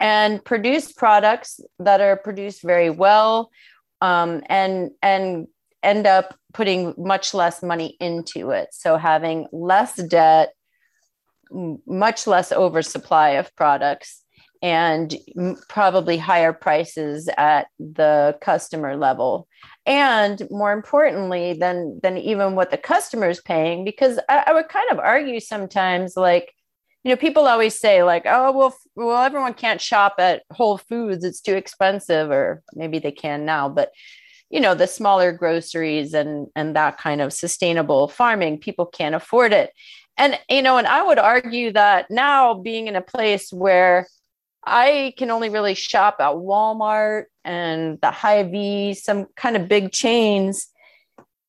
and 0.00 0.44
produce 0.44 0.92
products 0.92 1.60
that 1.78 2.00
are 2.00 2.16
produced 2.16 2.62
very 2.62 2.90
well 2.90 3.50
um, 4.00 4.42
and 4.46 4.90
and 5.02 5.46
end 5.82 6.06
up 6.06 6.38
putting 6.54 6.94
much 6.96 7.34
less 7.34 7.62
money 7.62 7.96
into 8.00 8.50
it. 8.50 8.68
So 8.72 8.96
having 8.96 9.46
less 9.52 9.96
debt, 9.96 10.54
much 11.86 12.26
less 12.26 12.52
oversupply 12.52 13.30
of 13.30 13.54
products 13.54 14.22
and 14.62 15.14
probably 15.68 16.16
higher 16.16 16.54
prices 16.54 17.28
at 17.36 17.66
the 17.78 18.38
customer 18.40 18.96
level 18.96 19.46
and 19.86 20.42
more 20.50 20.72
importantly 20.72 21.52
than 21.52 22.00
than 22.02 22.16
even 22.16 22.54
what 22.54 22.70
the 22.70 22.78
customer 22.78 23.28
is 23.28 23.40
paying 23.40 23.84
because 23.84 24.18
I, 24.28 24.44
I, 24.46 24.52
would 24.52 24.68
kind 24.68 24.90
of 24.90 24.98
argue 24.98 25.40
sometimes 25.40 26.16
like 26.16 26.54
you 27.02 27.10
know 27.10 27.16
people 27.16 27.46
always 27.46 27.78
say 27.78 28.02
like 28.02 28.22
oh 28.26 28.52
well 28.52 28.76
well 28.96 29.22
everyone 29.22 29.54
can't 29.54 29.80
shop 29.80 30.14
at 30.18 30.42
whole 30.50 30.78
foods. 30.78 31.24
It's 31.24 31.40
too 31.40 31.54
expensive 31.54 32.30
or 32.30 32.62
maybe 32.74 32.98
they 32.98 33.12
can 33.12 33.44
now 33.44 33.68
but 33.68 33.90
you 34.50 34.60
know 34.60 34.74
the 34.74 34.86
smaller 34.86 35.32
groceries 35.32 36.14
and 36.14 36.48
and 36.56 36.76
that 36.76 36.98
kind 36.98 37.20
of 37.20 37.32
sustainable 37.32 38.08
farming 38.08 38.58
people 38.58 38.86
can't 38.86 39.14
afford 39.14 39.52
it. 39.52 39.70
And 40.16 40.38
you 40.48 40.62
know 40.62 40.78
and 40.78 40.86
i 40.86 41.02
would 41.02 41.18
argue 41.18 41.72
that 41.72 42.10
now 42.10 42.54
being 42.54 42.86
in 42.86 42.96
a 42.96 43.02
place 43.02 43.52
where 43.52 44.06
I 44.66 45.12
can 45.18 45.30
only 45.30 45.50
really 45.50 45.74
shop 45.74 46.16
at 46.20 46.34
Walmart 46.34 47.24
and 47.44 48.00
the 48.00 48.10
Hy-Vee, 48.10 48.94
some 48.94 49.26
kind 49.36 49.56
of 49.56 49.68
big 49.68 49.92
chains. 49.92 50.68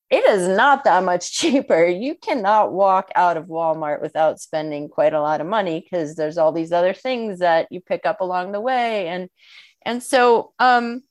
It 0.09 0.23
is 0.25 0.47
not 0.47 0.83
that 0.83 1.03
much 1.03 1.31
cheaper. 1.37 1.85
You 1.85 2.15
cannot 2.15 2.73
walk 2.73 3.09
out 3.15 3.37
of 3.37 3.45
Walmart 3.45 4.01
without 4.01 4.39
spending 4.39 4.89
quite 4.89 5.13
a 5.13 5.21
lot 5.21 5.41
of 5.41 5.47
money 5.47 5.79
because 5.79 6.15
there's 6.15 6.37
all 6.37 6.51
these 6.51 6.71
other 6.71 6.93
things 6.93 7.39
that 7.39 7.67
you 7.71 7.81
pick 7.81 8.05
up 8.05 8.21
along 8.21 8.51
the 8.51 8.61
way. 8.61 9.07
And 9.07 9.29
and 9.83 10.01
so 10.01 10.53
um 10.59 11.03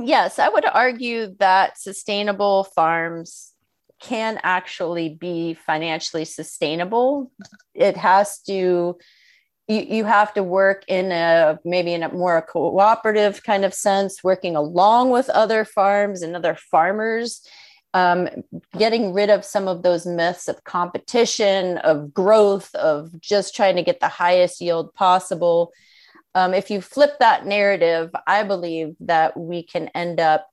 yes, 0.00 0.38
I 0.38 0.48
would 0.48 0.64
argue 0.64 1.34
that 1.38 1.78
sustainable 1.78 2.64
farms 2.64 3.52
can 4.00 4.38
actually 4.42 5.08
be 5.08 5.54
financially 5.54 6.24
sustainable. 6.24 7.32
It 7.74 7.96
has 7.96 8.40
to 8.42 8.98
you, 9.68 9.80
you 9.80 10.04
have 10.04 10.32
to 10.34 10.42
work 10.42 10.84
in 10.88 11.12
a 11.12 11.58
maybe 11.64 11.92
in 11.92 12.02
a 12.02 12.12
more 12.12 12.40
cooperative 12.42 13.42
kind 13.42 13.64
of 13.64 13.74
sense, 13.74 14.24
working 14.24 14.56
along 14.56 15.10
with 15.10 15.28
other 15.28 15.64
farms 15.64 16.22
and 16.22 16.34
other 16.34 16.56
farmers, 16.70 17.46
um, 17.94 18.28
getting 18.78 19.12
rid 19.12 19.30
of 19.30 19.44
some 19.44 19.68
of 19.68 19.82
those 19.82 20.06
myths 20.06 20.48
of 20.48 20.64
competition, 20.64 21.78
of 21.78 22.14
growth, 22.14 22.74
of 22.74 23.20
just 23.20 23.54
trying 23.54 23.76
to 23.76 23.82
get 23.82 24.00
the 24.00 24.08
highest 24.08 24.60
yield 24.60 24.94
possible. 24.94 25.72
um, 26.34 26.54
if 26.54 26.70
you 26.70 26.80
flip 26.80 27.18
that 27.18 27.46
narrative, 27.46 28.10
I 28.26 28.42
believe 28.44 28.94
that 29.00 29.36
we 29.36 29.62
can 29.62 29.88
end 29.88 30.20
up 30.20 30.48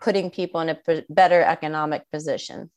putting 0.00 0.30
people 0.30 0.60
in 0.60 0.68
a 0.70 0.74
p- 0.74 1.04
better 1.08 1.42
economic 1.42 2.10
position. 2.10 2.70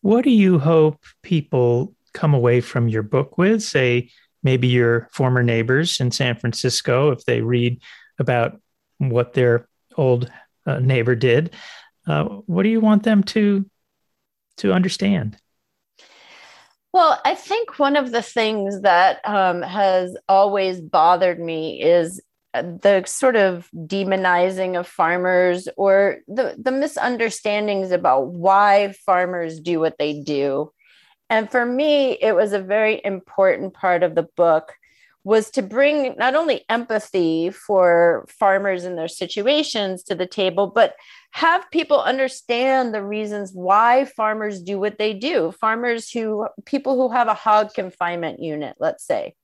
What 0.00 0.24
do 0.24 0.30
you 0.30 0.58
hope 0.58 1.00
people 1.22 1.94
come 2.12 2.34
away 2.34 2.60
from 2.60 2.88
your 2.88 3.02
book 3.02 3.38
with? 3.38 3.62
Say, 3.62 4.10
maybe 4.42 4.68
your 4.68 5.08
former 5.12 5.42
neighbors 5.42 6.00
in 6.00 6.10
San 6.10 6.36
Francisco, 6.36 7.10
if 7.10 7.24
they 7.24 7.40
read 7.40 7.80
about 8.18 8.60
what 8.98 9.32
their 9.32 9.68
old 9.96 10.30
uh, 10.66 10.78
neighbor 10.78 11.14
did. 11.14 11.54
Uh, 12.06 12.24
what 12.24 12.62
do 12.62 12.68
you 12.68 12.80
want 12.80 13.02
them 13.02 13.22
to 13.22 13.64
to 14.58 14.72
understand? 14.72 15.36
Well, 16.92 17.18
I 17.24 17.34
think 17.34 17.78
one 17.78 17.96
of 17.96 18.12
the 18.12 18.20
things 18.20 18.82
that 18.82 19.20
um, 19.24 19.62
has 19.62 20.14
always 20.28 20.80
bothered 20.80 21.40
me 21.40 21.80
is 21.80 22.20
the 22.52 23.02
sort 23.06 23.36
of 23.36 23.70
demonizing 23.74 24.78
of 24.78 24.86
farmers 24.86 25.68
or 25.78 26.18
the, 26.28 26.54
the 26.58 26.70
misunderstandings 26.70 27.92
about 27.92 28.28
why 28.28 28.92
farmers 29.06 29.58
do 29.58 29.80
what 29.80 29.96
they 29.98 30.20
do. 30.20 30.70
And 31.32 31.50
for 31.50 31.64
me, 31.64 32.18
it 32.20 32.36
was 32.36 32.52
a 32.52 32.60
very 32.60 33.00
important 33.02 33.72
part 33.72 34.02
of 34.02 34.14
the 34.14 34.28
book 34.36 34.74
was 35.24 35.50
to 35.52 35.62
bring 35.62 36.14
not 36.18 36.34
only 36.34 36.62
empathy 36.68 37.48
for 37.48 38.26
farmers 38.28 38.84
and 38.84 38.98
their 38.98 39.08
situations 39.08 40.02
to 40.02 40.14
the 40.14 40.26
table, 40.26 40.66
but 40.66 40.94
have 41.30 41.70
people 41.70 42.02
understand 42.02 42.92
the 42.92 43.02
reasons 43.02 43.52
why 43.54 44.04
farmers 44.04 44.60
do 44.60 44.78
what 44.78 44.98
they 44.98 45.14
do. 45.14 45.52
Farmers 45.52 46.10
who, 46.10 46.48
people 46.66 46.96
who 46.96 47.14
have 47.14 47.28
a 47.28 47.34
hog 47.34 47.72
confinement 47.72 48.42
unit, 48.42 48.76
let's 48.78 49.06
say. 49.06 49.34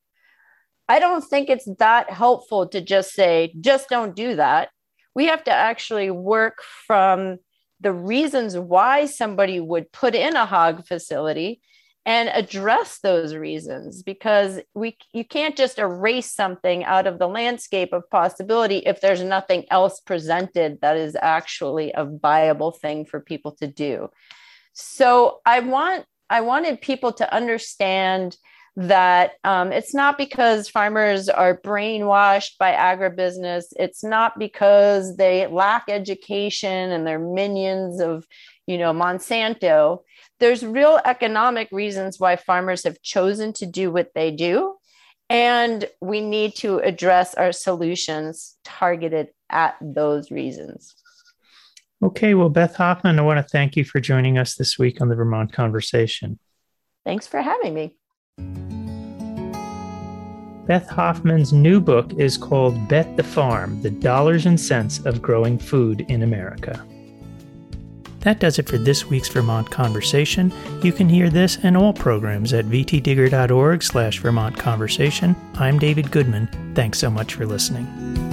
I 0.90 0.98
don't 0.98 1.24
think 1.24 1.48
it's 1.48 1.70
that 1.78 2.10
helpful 2.10 2.68
to 2.68 2.82
just 2.82 3.14
say, 3.14 3.54
just 3.62 3.88
don't 3.88 4.14
do 4.14 4.36
that. 4.36 4.68
We 5.14 5.24
have 5.28 5.42
to 5.44 5.52
actually 5.52 6.10
work 6.10 6.58
from 6.86 7.38
the 7.80 7.94
reasons 7.94 8.58
why 8.58 9.06
somebody 9.06 9.58
would 9.58 9.90
put 9.90 10.14
in 10.14 10.36
a 10.36 10.44
hog 10.44 10.86
facility 10.86 11.62
and 12.08 12.30
address 12.30 13.00
those 13.00 13.34
reasons 13.34 14.02
because 14.02 14.60
we 14.72 14.96
you 15.12 15.26
can't 15.26 15.58
just 15.58 15.78
erase 15.78 16.32
something 16.32 16.82
out 16.84 17.06
of 17.06 17.18
the 17.18 17.28
landscape 17.28 17.92
of 17.92 18.08
possibility 18.08 18.78
if 18.78 19.02
there's 19.02 19.22
nothing 19.22 19.66
else 19.70 20.00
presented 20.00 20.80
that 20.80 20.96
is 20.96 21.14
actually 21.20 21.92
a 21.92 22.06
viable 22.06 22.72
thing 22.72 23.04
for 23.04 23.20
people 23.20 23.52
to 23.52 23.66
do. 23.66 24.08
So 24.72 25.40
i 25.44 25.60
want 25.60 26.06
i 26.30 26.40
wanted 26.40 26.80
people 26.80 27.12
to 27.12 27.34
understand 27.34 28.38
that 28.80 29.32
um, 29.42 29.72
it's 29.72 29.92
not 29.92 30.16
because 30.16 30.68
farmers 30.68 31.28
are 31.28 31.60
brainwashed 31.60 32.52
by 32.58 32.72
agribusiness 32.72 33.64
it's 33.72 34.04
not 34.04 34.38
because 34.38 35.16
they 35.16 35.46
lack 35.48 35.84
education 35.88 36.92
and 36.92 37.06
they're 37.06 37.18
minions 37.18 38.00
of 38.00 38.24
you 38.66 38.78
know 38.78 38.92
monsanto 38.92 39.98
there's 40.40 40.64
real 40.64 41.00
economic 41.04 41.68
reasons 41.72 42.20
why 42.20 42.36
farmers 42.36 42.84
have 42.84 43.02
chosen 43.02 43.52
to 43.54 43.66
do 43.66 43.90
what 43.90 44.10
they 44.14 44.30
do. 44.30 44.76
And 45.30 45.84
we 46.00 46.20
need 46.20 46.54
to 46.56 46.78
address 46.78 47.34
our 47.34 47.52
solutions 47.52 48.56
targeted 48.64 49.28
at 49.50 49.76
those 49.80 50.30
reasons. 50.30 50.94
Okay, 52.02 52.34
well, 52.34 52.48
Beth 52.48 52.76
Hoffman, 52.76 53.18
I 53.18 53.22
want 53.22 53.38
to 53.38 53.42
thank 53.42 53.76
you 53.76 53.84
for 53.84 54.00
joining 54.00 54.38
us 54.38 54.54
this 54.54 54.78
week 54.78 55.00
on 55.00 55.08
the 55.08 55.16
Vermont 55.16 55.52
Conversation. 55.52 56.38
Thanks 57.04 57.26
for 57.26 57.42
having 57.42 57.74
me. 57.74 57.97
Beth 60.66 60.88
Hoffman's 60.90 61.52
new 61.52 61.80
book 61.80 62.12
is 62.18 62.36
called 62.36 62.88
Bet 62.88 63.16
the 63.16 63.22
Farm 63.22 63.80
The 63.80 63.90
Dollars 63.90 64.44
and 64.44 64.60
Sense 64.60 64.98
of 65.06 65.22
Growing 65.22 65.58
Food 65.58 66.02
in 66.08 66.22
America. 66.22 66.86
That 68.20 68.40
does 68.40 68.58
it 68.58 68.68
for 68.68 68.76
this 68.76 69.06
week's 69.06 69.28
Vermont 69.28 69.70
Conversation. 69.70 70.52
You 70.82 70.92
can 70.92 71.08
hear 71.08 71.30
this 71.30 71.56
and 71.62 71.74
all 71.74 71.94
programs 71.94 72.52
at 72.52 72.66
vtdigger.org 72.66 73.82
slash 73.82 74.18
Vermont 74.18 74.58
Conversation. 74.58 75.34
I'm 75.54 75.78
David 75.78 76.10
Goodman. 76.10 76.72
Thanks 76.74 76.98
so 76.98 77.08
much 77.08 77.32
for 77.32 77.46
listening. 77.46 78.27